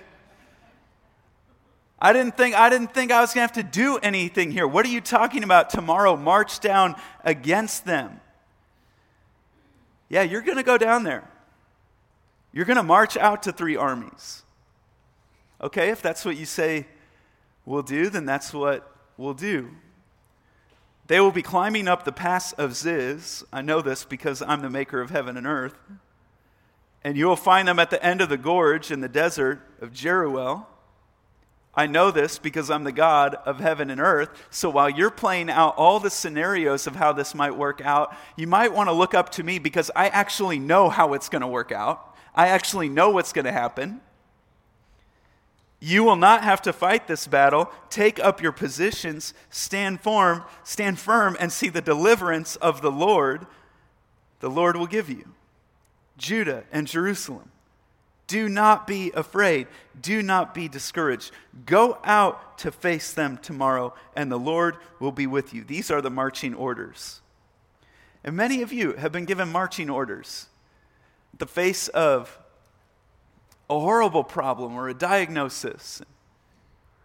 I 2.02 2.12
didn't 2.12 2.36
think 2.36 2.54
I 2.54 2.70
didn't 2.70 2.94
think 2.94 3.12
I 3.12 3.22
was 3.22 3.34
going 3.34 3.48
to 3.48 3.54
have 3.54 3.66
to 3.66 3.72
do 3.72 3.98
anything 3.98 4.52
here. 4.52 4.68
What 4.68 4.86
are 4.86 4.90
you 4.90 5.00
talking 5.02 5.44
about 5.44 5.70
tomorrow? 5.70 6.18
March 6.18 6.60
down 6.60 6.96
against 7.24 7.86
them. 7.86 8.20
Yeah, 10.10 10.24
you're 10.24 10.42
going 10.42 10.58
to 10.58 10.64
go 10.64 10.78
down 10.78 11.04
there. 11.04 11.30
You're 12.52 12.66
going 12.66 12.78
to 12.78 12.84
march 12.84 13.16
out 13.16 13.44
to 13.44 13.54
three 13.54 13.78
armies. 13.78 14.44
Okay, 15.62 15.92
if 15.92 16.02
that's 16.02 16.26
what 16.26 16.36
you 16.36 16.46
say 16.46 16.88
we'll 17.66 17.84
do, 17.84 18.10
then 18.10 18.26
that's 18.26 18.54
what 18.54 18.96
we'll 19.18 19.34
do. 19.34 19.70
They 21.08 21.20
will 21.20 21.32
be 21.32 21.42
climbing 21.42 21.88
up 21.88 22.06
the 22.06 22.12
pass 22.12 22.54
of 22.54 22.76
Ziz. 22.76 23.44
I 23.52 23.62
know 23.62 23.82
this 23.82 24.06
because 24.06 24.42
I'm 24.42 24.62
the 24.62 24.70
maker 24.70 25.02
of 25.02 25.10
heaven 25.10 25.36
and 25.36 25.46
earth. 25.46 25.76
And 27.04 27.18
you 27.18 27.26
will 27.26 27.36
find 27.36 27.68
them 27.68 27.80
at 27.80 27.90
the 27.90 28.04
end 28.04 28.22
of 28.22 28.30
the 28.30 28.38
gorge 28.38 28.92
in 28.92 29.02
the 29.02 29.10
desert 29.10 29.60
of 29.82 29.92
Jeruel. 29.92 30.68
I 31.74 31.88
know 31.88 32.12
this 32.12 32.38
because 32.38 32.70
I'm 32.70 32.84
the 32.84 32.92
God 32.92 33.36
of 33.46 33.60
heaven 33.60 33.90
and 33.90 34.00
earth. 34.02 34.30
So 34.50 34.70
while 34.70 34.90
you're 34.90 35.10
playing 35.10 35.50
out 35.50 35.76
all 35.78 36.00
the 36.00 36.10
scenarios 36.10 36.86
of 36.86 36.96
how 36.96 37.14
this 37.14 37.34
might 37.34 37.56
work 37.56 37.82
out, 37.82 38.16
you 38.36 38.46
might 38.46 38.74
want 38.74 38.90
to 38.90 38.94
look 38.94 39.14
up 39.14 39.30
to 39.32 39.44
me 39.44 39.58
because 39.58 39.90
I 39.96 40.10
actually 40.10 40.60
know 40.60 40.90
how 40.90 41.14
it's 41.14 41.30
going 41.30 41.42
to 41.42 41.48
work 41.48 41.72
out. 41.72 42.16
I 42.36 42.50
actually 42.50 42.90
know 42.90 43.10
what's 43.10 43.34
going 43.34 43.46
to 43.46 43.52
happen. 43.52 44.02
You 45.84 46.04
will 46.04 46.16
not 46.16 46.44
have 46.44 46.62
to 46.62 46.74
fight 46.74 47.08
this 47.08 47.26
battle. 47.26 47.72
Take 47.90 48.20
up 48.20 48.40
your 48.40 48.52
positions, 48.52 49.34
stand 49.50 50.00
firm, 50.00 50.44
stand 50.64 51.00
firm 51.00 51.36
and 51.40 51.52
see 51.52 51.70
the 51.70 51.82
deliverance 51.82 52.56
of 52.58 52.84
the 52.84 52.92
Lord. 52.92 53.48
The 54.42 54.50
Lord 54.50 54.78
will 54.78 54.86
give 54.86 55.10
you. 55.10 55.34
Judah 56.20 56.66
and 56.72 56.86
Jerusalem. 56.86 57.50
Do 58.28 58.48
not 58.48 58.86
be 58.86 59.12
afraid. 59.16 59.68
Do 60.00 60.22
not 60.22 60.54
be 60.54 60.68
discouraged. 60.68 61.32
Go 61.66 61.98
out 62.04 62.60
to 62.60 62.72
face 62.72 63.12
them 63.12 63.38
tomorrow, 63.38 63.96
and 64.16 64.32
the 64.32 64.40
Lord 64.40 64.78
will 65.00 65.12
be 65.12 65.26
with 65.26 65.52
you. 65.52 65.64
These 65.64 65.90
are 65.90 66.02
the 66.02 66.12
marching 66.12 66.54
orders. 66.54 67.22
And 68.24 68.36
many 68.36 68.62
of 68.62 68.72
you 68.72 68.94
have 68.94 69.12
been 69.12 69.26
given 69.26 69.52
marching 69.52 69.90
orders. 69.90 70.48
The 71.38 71.48
face 71.48 71.88
of 71.88 72.38
a 73.72 73.80
horrible 73.80 74.24
problem 74.24 74.76
or 74.76 74.90
a 74.90 74.94
diagnosis. 74.94 76.02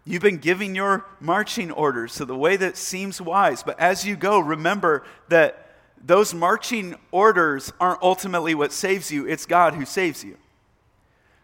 You've 0.05 0.23
been 0.23 0.39
giving 0.39 0.75
your 0.75 1.07
marching 1.21 1.71
orders 1.71 2.17
to 2.17 2.25
the 2.25 2.37
way 2.37 2.57
that 2.57 2.77
seems 2.77 3.21
wise, 3.21 3.63
but 3.63 3.79
as 3.81 4.05
you 4.05 4.17
go, 4.17 4.39
remember 4.41 5.05
that 5.29 5.77
those 6.05 6.35
marching 6.35 6.97
orders 7.13 7.73
aren't 7.81 8.03
ultimately 8.03 8.55
what 8.55 8.73
saves 8.73 9.11
you, 9.11 9.27
it's 9.27 9.47
God 9.47 9.75
who 9.75 9.85
saves 9.85 10.25
you. 10.25 10.37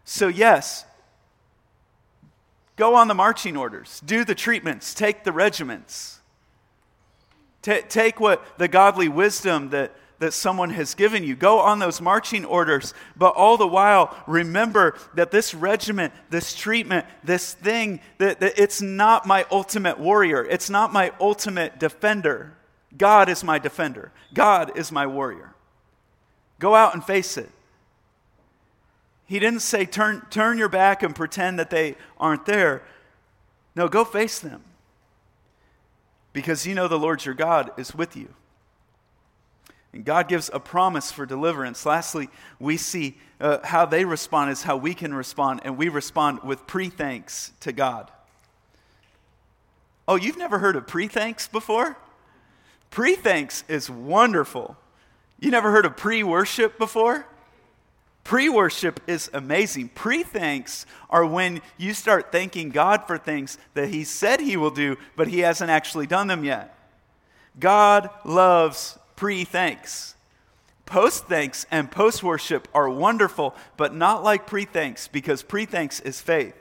So, 0.05 0.27
yes, 0.27 0.85
go 2.75 2.95
on 2.95 3.07
the 3.07 3.13
marching 3.13 3.55
orders, 3.55 4.01
do 4.05 4.25
the 4.25 4.35
treatments, 4.35 4.93
take 4.93 5.23
the 5.23 5.31
regiments, 5.31 6.19
T- 7.61 7.81
take 7.87 8.19
what 8.19 8.45
the 8.57 8.67
godly 8.67 9.07
wisdom 9.07 9.69
that 9.69 9.95
that 10.23 10.31
someone 10.31 10.69
has 10.69 10.95
given 10.95 11.21
you. 11.25 11.35
Go 11.35 11.59
on 11.59 11.79
those 11.79 11.99
marching 11.99 12.45
orders, 12.45 12.93
but 13.17 13.35
all 13.35 13.57
the 13.57 13.67
while, 13.67 14.15
remember 14.25 14.95
that 15.15 15.31
this 15.31 15.53
regiment, 15.53 16.13
this 16.29 16.55
treatment, 16.55 17.05
this 17.25 17.53
thing, 17.53 17.99
that, 18.19 18.39
that 18.39 18.57
it's 18.57 18.81
not 18.81 19.27
my 19.27 19.45
ultimate 19.51 19.99
warrior. 19.99 20.45
It's 20.45 20.69
not 20.69 20.93
my 20.93 21.11
ultimate 21.19 21.77
defender. 21.77 22.53
God 22.97 23.27
is 23.27 23.43
my 23.43 23.59
defender, 23.59 24.13
God 24.33 24.77
is 24.77 24.93
my 24.93 25.05
warrior. 25.05 25.53
Go 26.57 26.73
out 26.73 26.93
and 26.93 27.03
face 27.03 27.35
it. 27.35 27.49
He 29.25 29.39
didn't 29.39 29.59
say 29.59 29.85
turn, 29.85 30.25
turn 30.29 30.57
your 30.57 30.69
back 30.69 31.03
and 31.03 31.13
pretend 31.13 31.59
that 31.59 31.69
they 31.69 31.97
aren't 32.17 32.45
there. 32.45 32.81
No, 33.75 33.89
go 33.89 34.05
face 34.05 34.39
them. 34.39 34.63
Because 36.31 36.65
you 36.65 36.75
know 36.75 36.87
the 36.87 36.97
Lord 36.97 37.25
your 37.25 37.35
God 37.35 37.71
is 37.77 37.93
with 37.93 38.15
you. 38.15 38.33
And 39.93 40.03
God 40.03 40.27
gives 40.27 40.49
a 40.51 40.59
promise 40.59 41.11
for 41.11 41.25
deliverance. 41.25 41.85
Lastly, 41.85 42.29
we 42.59 42.77
see 42.77 43.17
uh, 43.39 43.59
how 43.63 43.85
they 43.85 44.05
respond 44.05 44.51
is 44.51 44.63
how 44.63 44.75
we 44.75 44.95
can 44.95 45.13
respond, 45.13 45.61
and 45.63 45.77
we 45.77 45.87
respond 45.87 46.39
with 46.43 46.65
pre 46.65 46.89
thanks 46.89 47.53
to 47.59 47.71
God. 47.71 48.11
Oh, 50.07 50.15
you've 50.15 50.37
never 50.37 50.59
heard 50.59 50.75
of 50.75 50.87
pre 50.87 51.07
thanks 51.07 51.47
before? 51.47 51.95
Pre 52.89 53.15
thanks 53.15 53.63
is 53.67 53.89
wonderful. 53.89 54.75
You 55.39 55.51
never 55.51 55.71
heard 55.71 55.85
of 55.85 55.95
pre 55.95 56.23
worship 56.23 56.77
before? 56.79 57.25
Pre 58.23 58.49
worship 58.49 59.01
is 59.05 59.29
amazing. 59.33 59.89
Pre 59.89 60.23
thanks 60.23 60.85
are 61.09 61.25
when 61.25 61.61
you 61.77 61.93
start 61.93 62.31
thanking 62.31 62.69
God 62.69 63.05
for 63.05 63.17
things 63.17 63.57
that 63.73 63.89
He 63.89 64.03
said 64.03 64.39
He 64.39 64.57
will 64.57 64.71
do, 64.71 64.97
but 65.15 65.27
He 65.27 65.39
hasn't 65.39 65.69
actually 65.69 66.07
done 66.07 66.27
them 66.27 66.43
yet. 66.43 66.77
God 67.59 68.09
loves 68.25 68.97
pre 69.23 69.45
thanks. 69.45 70.15
Post 70.85 71.29
thanks 71.29 71.65
and 71.71 71.89
post 71.89 72.23
worship 72.23 72.67
are 72.73 72.89
wonderful, 72.89 73.55
but 73.77 73.95
not 73.95 74.21
like 74.21 74.45
pre 74.45 74.65
thanks 74.65 75.07
because 75.07 75.41
pre 75.41 75.65
thanks 75.65 76.01
is 76.01 76.19
faith. 76.19 76.53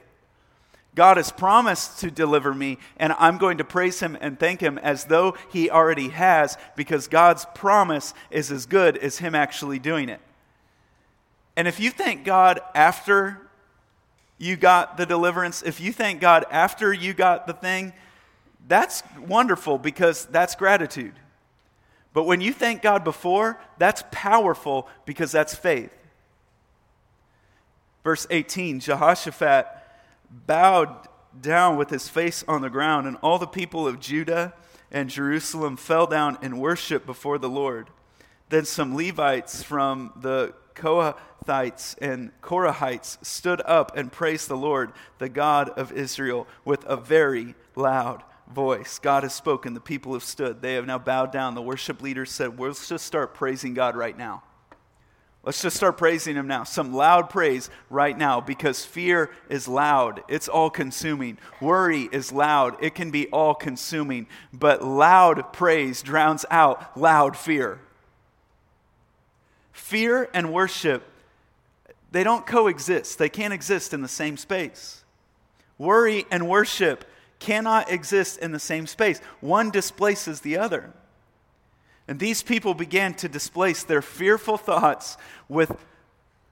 God 0.94 1.16
has 1.16 1.32
promised 1.32 1.98
to 1.98 2.10
deliver 2.12 2.54
me, 2.54 2.78
and 2.98 3.14
I'm 3.18 3.36
going 3.36 3.58
to 3.58 3.64
praise 3.64 3.98
Him 3.98 4.16
and 4.20 4.38
thank 4.38 4.60
Him 4.60 4.78
as 4.78 5.06
though 5.06 5.34
He 5.50 5.70
already 5.70 6.10
has, 6.10 6.56
because 6.76 7.08
God's 7.08 7.46
promise 7.52 8.14
is 8.30 8.52
as 8.52 8.66
good 8.66 8.96
as 8.96 9.18
Him 9.18 9.34
actually 9.34 9.80
doing 9.80 10.08
it. 10.08 10.20
And 11.56 11.66
if 11.66 11.80
you 11.80 11.90
thank 11.90 12.24
God 12.24 12.60
after 12.76 13.40
you 14.38 14.54
got 14.54 14.96
the 14.96 15.04
deliverance, 15.04 15.64
if 15.64 15.80
you 15.80 15.92
thank 15.92 16.20
God 16.20 16.44
after 16.48 16.92
you 16.92 17.12
got 17.12 17.48
the 17.48 17.54
thing, 17.54 17.92
that's 18.68 19.02
wonderful 19.18 19.78
because 19.78 20.26
that's 20.26 20.54
gratitude. 20.54 21.14
But 22.12 22.24
when 22.24 22.40
you 22.40 22.52
thank 22.52 22.82
God 22.82 23.04
before, 23.04 23.60
that's 23.78 24.04
powerful 24.10 24.88
because 25.06 25.32
that's 25.32 25.54
faith. 25.54 25.92
Verse 28.04 28.26
18 28.30 28.80
Jehoshaphat 28.80 29.66
bowed 30.46 31.08
down 31.40 31.76
with 31.76 31.90
his 31.90 32.08
face 32.08 32.44
on 32.46 32.60
the 32.62 32.70
ground, 32.70 33.06
and 33.06 33.16
all 33.22 33.38
the 33.38 33.46
people 33.46 33.86
of 33.86 34.00
Judah 34.00 34.52
and 34.90 35.08
Jerusalem 35.08 35.76
fell 35.76 36.06
down 36.06 36.36
and 36.42 36.60
worshiped 36.60 37.06
before 37.06 37.38
the 37.38 37.48
Lord. 37.48 37.88
Then 38.50 38.66
some 38.66 38.94
Levites 38.94 39.62
from 39.62 40.12
the 40.20 40.52
Kohathites 40.74 41.96
and 42.02 42.30
Korahites 42.42 43.24
stood 43.24 43.62
up 43.62 43.96
and 43.96 44.12
praised 44.12 44.48
the 44.48 44.56
Lord, 44.56 44.92
the 45.18 45.30
God 45.30 45.70
of 45.70 45.92
Israel, 45.92 46.46
with 46.64 46.84
a 46.84 46.96
very 46.96 47.54
loud 47.74 48.22
voice. 48.52 48.98
God 48.98 49.22
has 49.22 49.34
spoken. 49.34 49.74
The 49.74 49.80
people 49.80 50.12
have 50.12 50.22
stood. 50.22 50.62
They 50.62 50.74
have 50.74 50.86
now 50.86 50.98
bowed 50.98 51.32
down. 51.32 51.54
The 51.54 51.62
worship 51.62 52.02
leader 52.02 52.24
said, 52.26 52.58
well, 52.58 52.68
Let's 52.68 52.88
just 52.88 53.06
start 53.06 53.34
praising 53.34 53.74
God 53.74 53.96
right 53.96 54.16
now. 54.16 54.42
Let's 55.44 55.60
just 55.60 55.76
start 55.76 55.96
praising 55.96 56.36
Him 56.36 56.46
now. 56.46 56.62
Some 56.64 56.94
loud 56.94 57.28
praise 57.28 57.68
right 57.90 58.16
now 58.16 58.40
because 58.40 58.84
fear 58.84 59.30
is 59.48 59.66
loud. 59.66 60.22
It's 60.28 60.48
all 60.48 60.70
consuming. 60.70 61.38
Worry 61.60 62.08
is 62.12 62.30
loud. 62.30 62.76
It 62.82 62.94
can 62.94 63.10
be 63.10 63.26
all 63.28 63.54
consuming. 63.54 64.28
But 64.52 64.84
loud 64.84 65.52
praise 65.52 66.00
drowns 66.00 66.44
out 66.50 66.96
loud 66.96 67.36
fear. 67.36 67.80
Fear 69.72 70.30
and 70.32 70.52
worship, 70.52 71.02
they 72.12 72.22
don't 72.22 72.46
coexist, 72.46 73.18
they 73.18 73.28
can't 73.28 73.52
exist 73.52 73.92
in 73.92 74.02
the 74.02 74.08
same 74.08 74.36
space. 74.36 75.02
Worry 75.76 76.24
and 76.30 76.48
worship 76.48 77.04
cannot 77.42 77.90
exist 77.90 78.38
in 78.38 78.52
the 78.52 78.60
same 78.60 78.86
space. 78.86 79.18
One 79.40 79.70
displaces 79.70 80.40
the 80.40 80.58
other. 80.58 80.92
And 82.06 82.20
these 82.20 82.40
people 82.42 82.72
began 82.74 83.14
to 83.14 83.28
displace 83.28 83.82
their 83.82 84.00
fearful 84.00 84.56
thoughts 84.56 85.16
with 85.48 85.76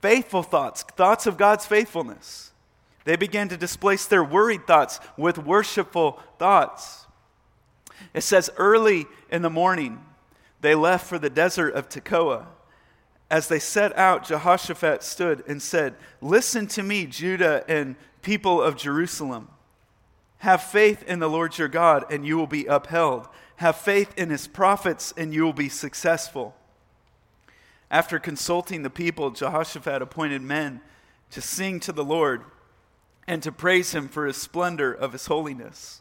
faithful 0.03 0.42
thoughts, 0.42 0.83
thoughts 0.83 1.26
of 1.26 1.37
God's 1.37 1.64
faithfulness. 1.64 2.53
They 3.05 3.14
began 3.14 3.48
to 3.50 3.57
displace 3.57 4.07
their 4.07 4.24
worried 4.24 4.66
thoughts 4.66 4.98
with 5.16 5.38
worshipful 5.38 6.20
thoughts. 6.38 7.07
It 8.12 8.22
says, 8.22 8.50
early 8.57 9.07
in 9.31 9.42
the 9.42 9.50
morning, 9.50 10.00
they 10.61 10.74
left 10.74 11.07
for 11.07 11.20
the 11.20 11.31
desert 11.31 11.74
of 11.74 11.88
Tekoa. 11.88 12.46
As 13.31 13.46
they 13.46 13.61
set 13.61 13.96
out, 13.96 14.26
Jehoshaphat 14.26 15.05
stood 15.05 15.44
and 15.46 15.62
said, 15.62 15.94
Listen 16.20 16.66
to 16.68 16.83
me, 16.83 17.07
Judah 17.07 17.64
and 17.68 17.94
people 18.22 18.61
of 18.61 18.76
Jerusalem. 18.76 19.48
Have 20.40 20.62
faith 20.62 21.03
in 21.05 21.18
the 21.18 21.29
Lord 21.29 21.57
your 21.59 21.68
God, 21.68 22.05
and 22.11 22.26
you 22.26 22.37
will 22.37 22.46
be 22.46 22.66
upheld. 22.66 23.29
Have 23.57 23.76
faith 23.76 24.12
in 24.16 24.31
his 24.31 24.46
prophets, 24.46 25.12
and 25.16 25.35
you 25.35 25.44
will 25.44 25.53
be 25.53 25.68
successful. 25.68 26.55
After 27.90 28.18
consulting 28.18 28.83
the 28.83 28.90
people, 28.90 29.31
Jehoshaphat 29.31 30.00
appointed 30.00 30.42
men 30.42 30.81
to 31.31 31.40
sing 31.40 31.79
to 31.81 31.92
the 31.92 32.05
Lord 32.05 32.42
and 33.26 33.42
to 33.42 33.53
praise 33.53 33.92
him 33.92 34.09
for 34.09 34.26
his 34.26 34.37
splendor 34.37 34.92
of 34.92 35.12
his 35.12 35.26
holiness. 35.26 36.00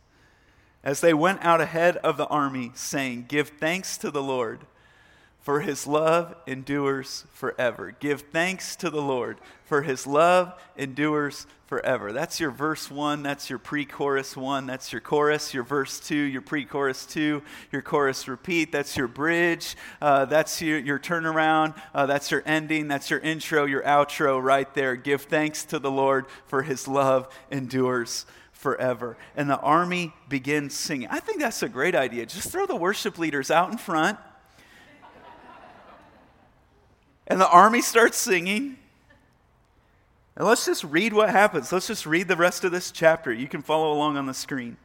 as 0.84 1.02
they 1.02 1.14
went 1.14 1.44
out 1.44 1.60
ahead 1.60 1.98
of 1.98 2.16
the 2.16 2.28
army, 2.28 2.72
saying, 2.74 3.26
Give 3.28 3.50
thanks 3.50 3.98
to 3.98 4.10
the 4.10 4.24
Lord, 4.24 4.66
for 5.42 5.62
his 5.62 5.88
love 5.88 6.36
endures 6.46 7.26
forever. 7.34 7.96
Give 8.00 8.22
thanks 8.22 8.76
to 8.78 8.90
the 8.90 9.02
Lord, 9.02 9.38
for 9.66 9.82
his 9.82 10.06
love 10.06 10.54
endures 10.78 11.48
forever. 11.66 12.12
That's 12.12 12.40
your 12.40 12.52
verse 12.52 12.90
one, 12.90 13.24
that's 13.24 13.50
your 13.50 13.60
pre 13.60 13.86
chorus 13.86 14.36
one, 14.36 14.66
that's 14.66 14.92
your 14.92 15.02
chorus, 15.02 15.54
your 15.54 15.64
verse 15.64 16.00
two, 16.00 16.16
your 16.16 16.42
pre 16.42 16.66
chorus 16.66 17.06
two, 17.06 17.44
your 17.72 17.82
chorus 17.82 18.28
repeat, 18.28 18.72
that's 18.72 18.98
your 18.98 19.08
bridge, 19.08 19.78
uh, 20.02 20.26
that's 20.26 20.62
your, 20.62 20.80
your 20.80 21.00
turnaround, 21.00 21.80
uh, 21.94 22.06
that's 22.06 22.32
your 22.32 22.44
ending, 22.46 22.88
that's 22.88 23.10
your 23.10 23.20
intro, 23.20 23.66
your 23.66 23.84
outro 23.84 24.42
right 24.44 24.74
there. 24.74 24.96
Give 24.96 25.22
thanks 25.22 25.64
to 25.66 25.80
the 25.80 25.92
Lord, 25.92 26.26
for 26.48 26.64
his 26.64 26.88
love 26.88 27.30
endures 27.52 28.26
forever. 28.52 29.16
And 29.38 29.50
the 29.50 29.60
army 29.60 30.12
begins 30.28 30.74
singing. 30.74 31.08
I 31.10 31.20
think 31.20 31.40
that's 31.40 31.64
a 31.64 31.70
great 31.70 31.96
idea. 31.96 32.26
Just 32.26 32.52
throw 32.52 32.66
the 32.66 32.76
worship 32.76 33.18
leaders 33.18 33.50
out 33.52 33.72
in 33.72 33.78
front. 33.78 34.20
And 37.30 37.40
the 37.40 37.50
army 37.50 37.82
starts 37.82 38.18
singing. 38.18 38.78
And 40.36 40.48
let's 40.48 40.66
just 40.66 40.84
read 40.84 41.14
what 41.14 41.30
happens. 41.30 41.72
Let's 41.72 41.88
just 41.88 42.06
read 42.06 42.28
the 42.28 42.36
rest 42.36 42.64
of 42.64 42.72
this 42.72 42.92
chapter. 42.92 43.32
You 43.32 43.48
can 43.48 43.62
follow 43.62 43.94
along 43.94 44.18
on 44.18 44.26
the 44.26 44.34
screen. 44.34 44.78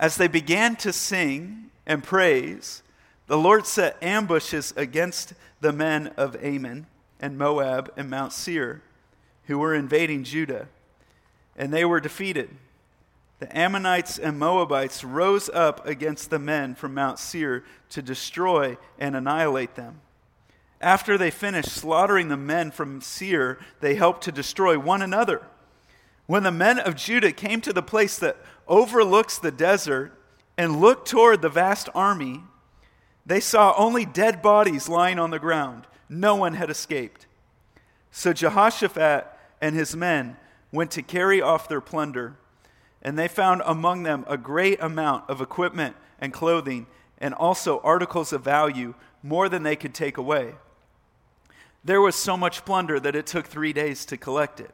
As 0.00 0.16
they 0.16 0.28
began 0.28 0.76
to 0.76 0.92
sing 0.92 1.70
and 1.86 2.02
praise, 2.02 2.82
the 3.26 3.38
Lord 3.38 3.66
set 3.66 4.02
ambushes 4.02 4.72
against 4.76 5.34
the 5.60 5.72
men 5.72 6.08
of 6.16 6.36
Ammon 6.42 6.86
and 7.20 7.38
Moab 7.38 7.92
and 7.96 8.08
Mount 8.08 8.32
Seir, 8.32 8.82
who 9.46 9.58
were 9.58 9.74
invading 9.74 10.24
Judah 10.24 10.68
and 11.58 11.72
they 11.72 11.84
were 11.84 12.00
defeated. 12.00 12.48
The 13.40 13.56
Ammonites 13.56 14.18
and 14.18 14.38
Moabites 14.38 15.04
rose 15.04 15.50
up 15.50 15.86
against 15.86 16.30
the 16.30 16.38
men 16.38 16.74
from 16.74 16.94
Mount 16.94 17.18
Seir 17.18 17.64
to 17.90 18.00
destroy 18.00 18.78
and 18.98 19.14
annihilate 19.14 19.74
them. 19.74 20.00
After 20.80 21.18
they 21.18 21.30
finished 21.30 21.70
slaughtering 21.70 22.28
the 22.28 22.36
men 22.36 22.70
from 22.70 23.00
Seir, 23.00 23.58
they 23.80 23.96
helped 23.96 24.22
to 24.24 24.32
destroy 24.32 24.78
one 24.78 25.02
another. 25.02 25.42
When 26.26 26.44
the 26.44 26.52
men 26.52 26.78
of 26.78 26.94
Judah 26.94 27.32
came 27.32 27.60
to 27.62 27.72
the 27.72 27.82
place 27.82 28.18
that 28.18 28.36
overlooks 28.68 29.38
the 29.38 29.50
desert 29.50 30.12
and 30.56 30.80
looked 30.80 31.08
toward 31.08 31.42
the 31.42 31.48
vast 31.48 31.88
army, 31.94 32.42
they 33.26 33.40
saw 33.40 33.74
only 33.76 34.04
dead 34.04 34.40
bodies 34.40 34.88
lying 34.88 35.18
on 35.18 35.30
the 35.30 35.38
ground. 35.38 35.86
No 36.08 36.36
one 36.36 36.54
had 36.54 36.70
escaped. 36.70 37.26
So 38.10 38.32
Jehoshaphat 38.32 39.26
and 39.60 39.74
his 39.74 39.96
men 39.96 40.36
went 40.70 40.90
to 40.92 41.02
carry 41.02 41.42
off 41.42 41.68
their 41.68 41.80
plunder, 41.80 42.36
and 43.02 43.18
they 43.18 43.28
found 43.28 43.62
among 43.64 44.04
them 44.04 44.24
a 44.28 44.38
great 44.38 44.80
amount 44.80 45.28
of 45.28 45.40
equipment 45.40 45.96
and 46.20 46.32
clothing, 46.32 46.86
and 47.18 47.34
also 47.34 47.80
articles 47.80 48.32
of 48.32 48.44
value, 48.44 48.94
more 49.22 49.48
than 49.48 49.62
they 49.62 49.76
could 49.76 49.94
take 49.94 50.16
away. 50.16 50.54
There 51.84 52.00
was 52.00 52.16
so 52.16 52.36
much 52.36 52.64
plunder 52.64 52.98
that 53.00 53.16
it 53.16 53.26
took 53.26 53.46
three 53.46 53.72
days 53.72 54.04
to 54.06 54.16
collect 54.16 54.60
it. 54.60 54.70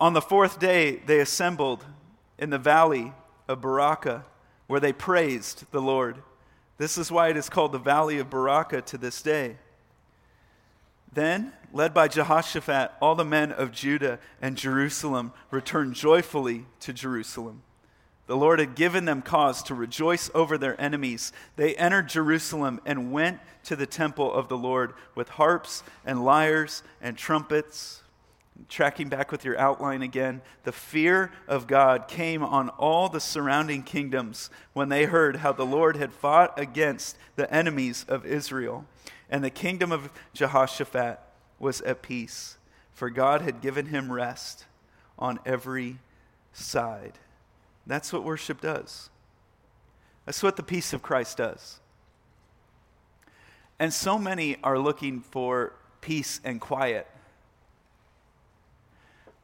On 0.00 0.12
the 0.12 0.22
fourth 0.22 0.60
day, 0.60 0.96
they 1.06 1.18
assembled 1.18 1.84
in 2.38 2.50
the 2.50 2.58
valley 2.58 3.12
of 3.48 3.60
Berachah, 3.60 4.24
where 4.66 4.80
they 4.80 4.92
praised 4.92 5.64
the 5.72 5.80
Lord. 5.80 6.22
This 6.76 6.96
is 6.96 7.10
why 7.10 7.28
it 7.28 7.36
is 7.36 7.48
called 7.48 7.72
the 7.72 7.78
Valley 7.78 8.18
of 8.18 8.30
Berachah 8.30 8.84
to 8.86 8.98
this 8.98 9.20
day. 9.22 9.56
Then, 11.12 11.52
led 11.72 11.92
by 11.92 12.06
Jehoshaphat, 12.06 12.92
all 13.00 13.14
the 13.14 13.24
men 13.24 13.50
of 13.50 13.72
Judah 13.72 14.20
and 14.40 14.56
Jerusalem 14.56 15.32
returned 15.50 15.94
joyfully 15.94 16.66
to 16.80 16.92
Jerusalem. 16.92 17.62
The 18.28 18.36
Lord 18.36 18.60
had 18.60 18.76
given 18.76 19.06
them 19.06 19.22
cause 19.22 19.62
to 19.64 19.74
rejoice 19.74 20.30
over 20.34 20.56
their 20.56 20.80
enemies. 20.80 21.32
They 21.56 21.74
entered 21.74 22.10
Jerusalem 22.10 22.80
and 22.86 23.10
went 23.10 23.40
to 23.64 23.74
the 23.74 23.86
temple 23.86 24.32
of 24.32 24.48
the 24.48 24.56
Lord 24.56 24.92
with 25.14 25.30
harps 25.30 25.82
and 26.04 26.24
lyres 26.24 26.82
and 27.00 27.16
trumpets. 27.16 28.02
Tracking 28.68 29.08
back 29.08 29.32
with 29.32 29.44
your 29.44 29.58
outline 29.58 30.02
again, 30.02 30.42
the 30.64 30.72
fear 30.72 31.32
of 31.46 31.66
God 31.66 32.06
came 32.06 32.42
on 32.42 32.68
all 32.70 33.08
the 33.08 33.20
surrounding 33.20 33.82
kingdoms 33.82 34.50
when 34.74 34.90
they 34.90 35.06
heard 35.06 35.36
how 35.36 35.52
the 35.52 35.66
Lord 35.66 35.96
had 35.96 36.12
fought 36.12 36.58
against 36.58 37.16
the 37.36 37.52
enemies 37.52 38.04
of 38.08 38.26
Israel 38.26 38.84
and 39.30 39.44
the 39.44 39.50
kingdom 39.50 39.92
of 39.92 40.10
Jehoshaphat 40.32 41.20
was 41.58 41.80
at 41.82 42.02
peace, 42.02 42.56
for 42.92 43.10
God 43.10 43.42
had 43.42 43.60
given 43.60 43.86
him 43.86 44.12
rest 44.12 44.66
on 45.18 45.38
every 45.44 45.98
side. 46.52 47.18
That's 47.88 48.12
what 48.12 48.22
worship 48.22 48.60
does. 48.60 49.10
That's 50.26 50.42
what 50.42 50.56
the 50.56 50.62
peace 50.62 50.92
of 50.92 51.02
Christ 51.02 51.38
does. 51.38 51.80
And 53.78 53.92
so 53.92 54.18
many 54.18 54.58
are 54.62 54.78
looking 54.78 55.20
for 55.20 55.72
peace 56.00 56.40
and 56.44 56.60
quiet 56.60 57.06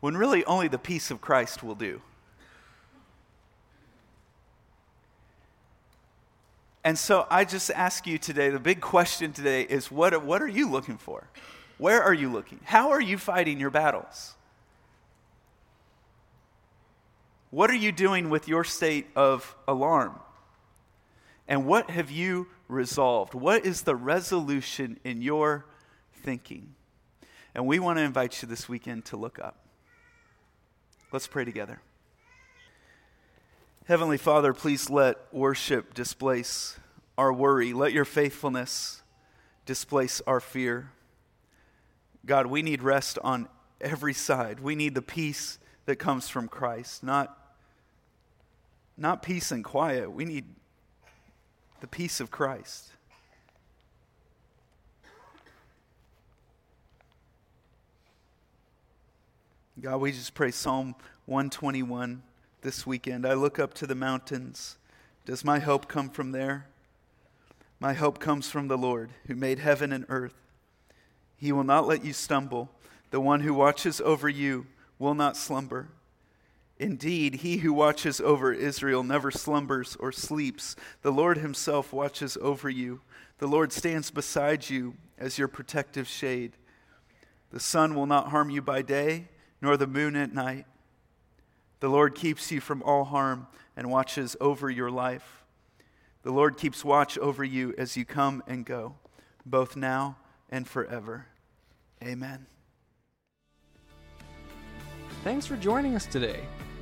when 0.00 0.16
really 0.16 0.44
only 0.44 0.68
the 0.68 0.78
peace 0.78 1.10
of 1.10 1.22
Christ 1.22 1.62
will 1.62 1.74
do. 1.74 2.02
And 6.84 6.98
so 6.98 7.26
I 7.30 7.46
just 7.46 7.70
ask 7.70 8.06
you 8.06 8.18
today 8.18 8.50
the 8.50 8.58
big 8.58 8.82
question 8.82 9.32
today 9.32 9.62
is 9.62 9.90
what, 9.90 10.22
what 10.22 10.42
are 10.42 10.48
you 10.48 10.70
looking 10.70 10.98
for? 10.98 11.24
Where 11.78 12.02
are 12.02 12.12
you 12.12 12.30
looking? 12.30 12.60
How 12.64 12.90
are 12.90 13.00
you 13.00 13.16
fighting 13.16 13.58
your 13.58 13.70
battles? 13.70 14.33
What 17.54 17.70
are 17.70 17.76
you 17.76 17.92
doing 17.92 18.30
with 18.30 18.48
your 18.48 18.64
state 18.64 19.06
of 19.14 19.54
alarm? 19.68 20.18
And 21.46 21.66
what 21.66 21.88
have 21.88 22.10
you 22.10 22.48
resolved? 22.66 23.32
What 23.32 23.64
is 23.64 23.82
the 23.82 23.94
resolution 23.94 24.98
in 25.04 25.22
your 25.22 25.64
thinking? 26.12 26.74
And 27.54 27.64
we 27.64 27.78
want 27.78 28.00
to 28.00 28.02
invite 28.02 28.42
you 28.42 28.48
this 28.48 28.68
weekend 28.68 29.04
to 29.04 29.16
look 29.16 29.38
up. 29.38 29.54
Let's 31.12 31.28
pray 31.28 31.44
together. 31.44 31.80
Heavenly 33.86 34.18
Father, 34.18 34.52
please 34.52 34.90
let 34.90 35.18
worship 35.32 35.94
displace 35.94 36.76
our 37.16 37.32
worry. 37.32 37.72
Let 37.72 37.92
your 37.92 38.04
faithfulness 38.04 39.04
displace 39.64 40.20
our 40.26 40.40
fear. 40.40 40.90
God, 42.26 42.46
we 42.46 42.62
need 42.62 42.82
rest 42.82 43.16
on 43.22 43.46
every 43.80 44.12
side. 44.12 44.58
We 44.58 44.74
need 44.74 44.96
the 44.96 45.02
peace 45.02 45.60
that 45.86 46.00
comes 46.00 46.28
from 46.28 46.48
Christ, 46.48 47.04
not, 47.04 47.42
not 48.96 49.22
peace 49.22 49.50
and 49.50 49.64
quiet. 49.64 50.10
We 50.10 50.24
need 50.24 50.44
the 51.80 51.86
peace 51.86 52.20
of 52.20 52.30
Christ. 52.30 52.90
God, 59.80 59.98
we 59.98 60.12
just 60.12 60.34
pray 60.34 60.50
Psalm 60.52 60.94
121 61.26 62.22
this 62.62 62.86
weekend. 62.86 63.26
I 63.26 63.34
look 63.34 63.58
up 63.58 63.74
to 63.74 63.86
the 63.86 63.94
mountains. 63.94 64.78
Does 65.26 65.44
my 65.44 65.58
hope 65.58 65.88
come 65.88 66.08
from 66.08 66.32
there? 66.32 66.66
My 67.80 67.92
hope 67.92 68.18
comes 68.18 68.48
from 68.48 68.68
the 68.68 68.78
Lord, 68.78 69.10
who 69.26 69.34
made 69.34 69.58
heaven 69.58 69.92
and 69.92 70.06
earth. 70.08 70.36
He 71.36 71.50
will 71.50 71.64
not 71.64 71.86
let 71.86 72.04
you 72.04 72.12
stumble. 72.12 72.70
The 73.10 73.20
one 73.20 73.40
who 73.40 73.52
watches 73.52 74.00
over 74.00 74.28
you 74.28 74.66
will 74.98 75.14
not 75.14 75.36
slumber. 75.36 75.88
Indeed, 76.78 77.36
he 77.36 77.58
who 77.58 77.72
watches 77.72 78.20
over 78.20 78.52
Israel 78.52 79.02
never 79.04 79.30
slumbers 79.30 79.96
or 80.00 80.10
sleeps. 80.10 80.74
The 81.02 81.12
Lord 81.12 81.38
himself 81.38 81.92
watches 81.92 82.36
over 82.40 82.68
you. 82.68 83.00
The 83.38 83.46
Lord 83.46 83.72
stands 83.72 84.10
beside 84.10 84.68
you 84.68 84.94
as 85.16 85.38
your 85.38 85.48
protective 85.48 86.08
shade. 86.08 86.56
The 87.50 87.60
sun 87.60 87.94
will 87.94 88.06
not 88.06 88.28
harm 88.28 88.50
you 88.50 88.60
by 88.60 88.82
day, 88.82 89.28
nor 89.62 89.76
the 89.76 89.86
moon 89.86 90.16
at 90.16 90.34
night. 90.34 90.66
The 91.78 91.88
Lord 91.88 92.14
keeps 92.14 92.50
you 92.50 92.60
from 92.60 92.82
all 92.82 93.04
harm 93.04 93.46
and 93.76 93.90
watches 93.90 94.36
over 94.40 94.68
your 94.68 94.90
life. 94.90 95.44
The 96.22 96.32
Lord 96.32 96.56
keeps 96.56 96.84
watch 96.84 97.18
over 97.18 97.44
you 97.44 97.74
as 97.78 97.96
you 97.96 98.04
come 98.04 98.42
and 98.46 98.64
go, 98.64 98.96
both 99.46 99.76
now 99.76 100.16
and 100.50 100.66
forever. 100.66 101.26
Amen. 102.02 102.46
Thanks 105.22 105.46
for 105.46 105.56
joining 105.56 105.94
us 105.94 106.06
today. 106.06 106.40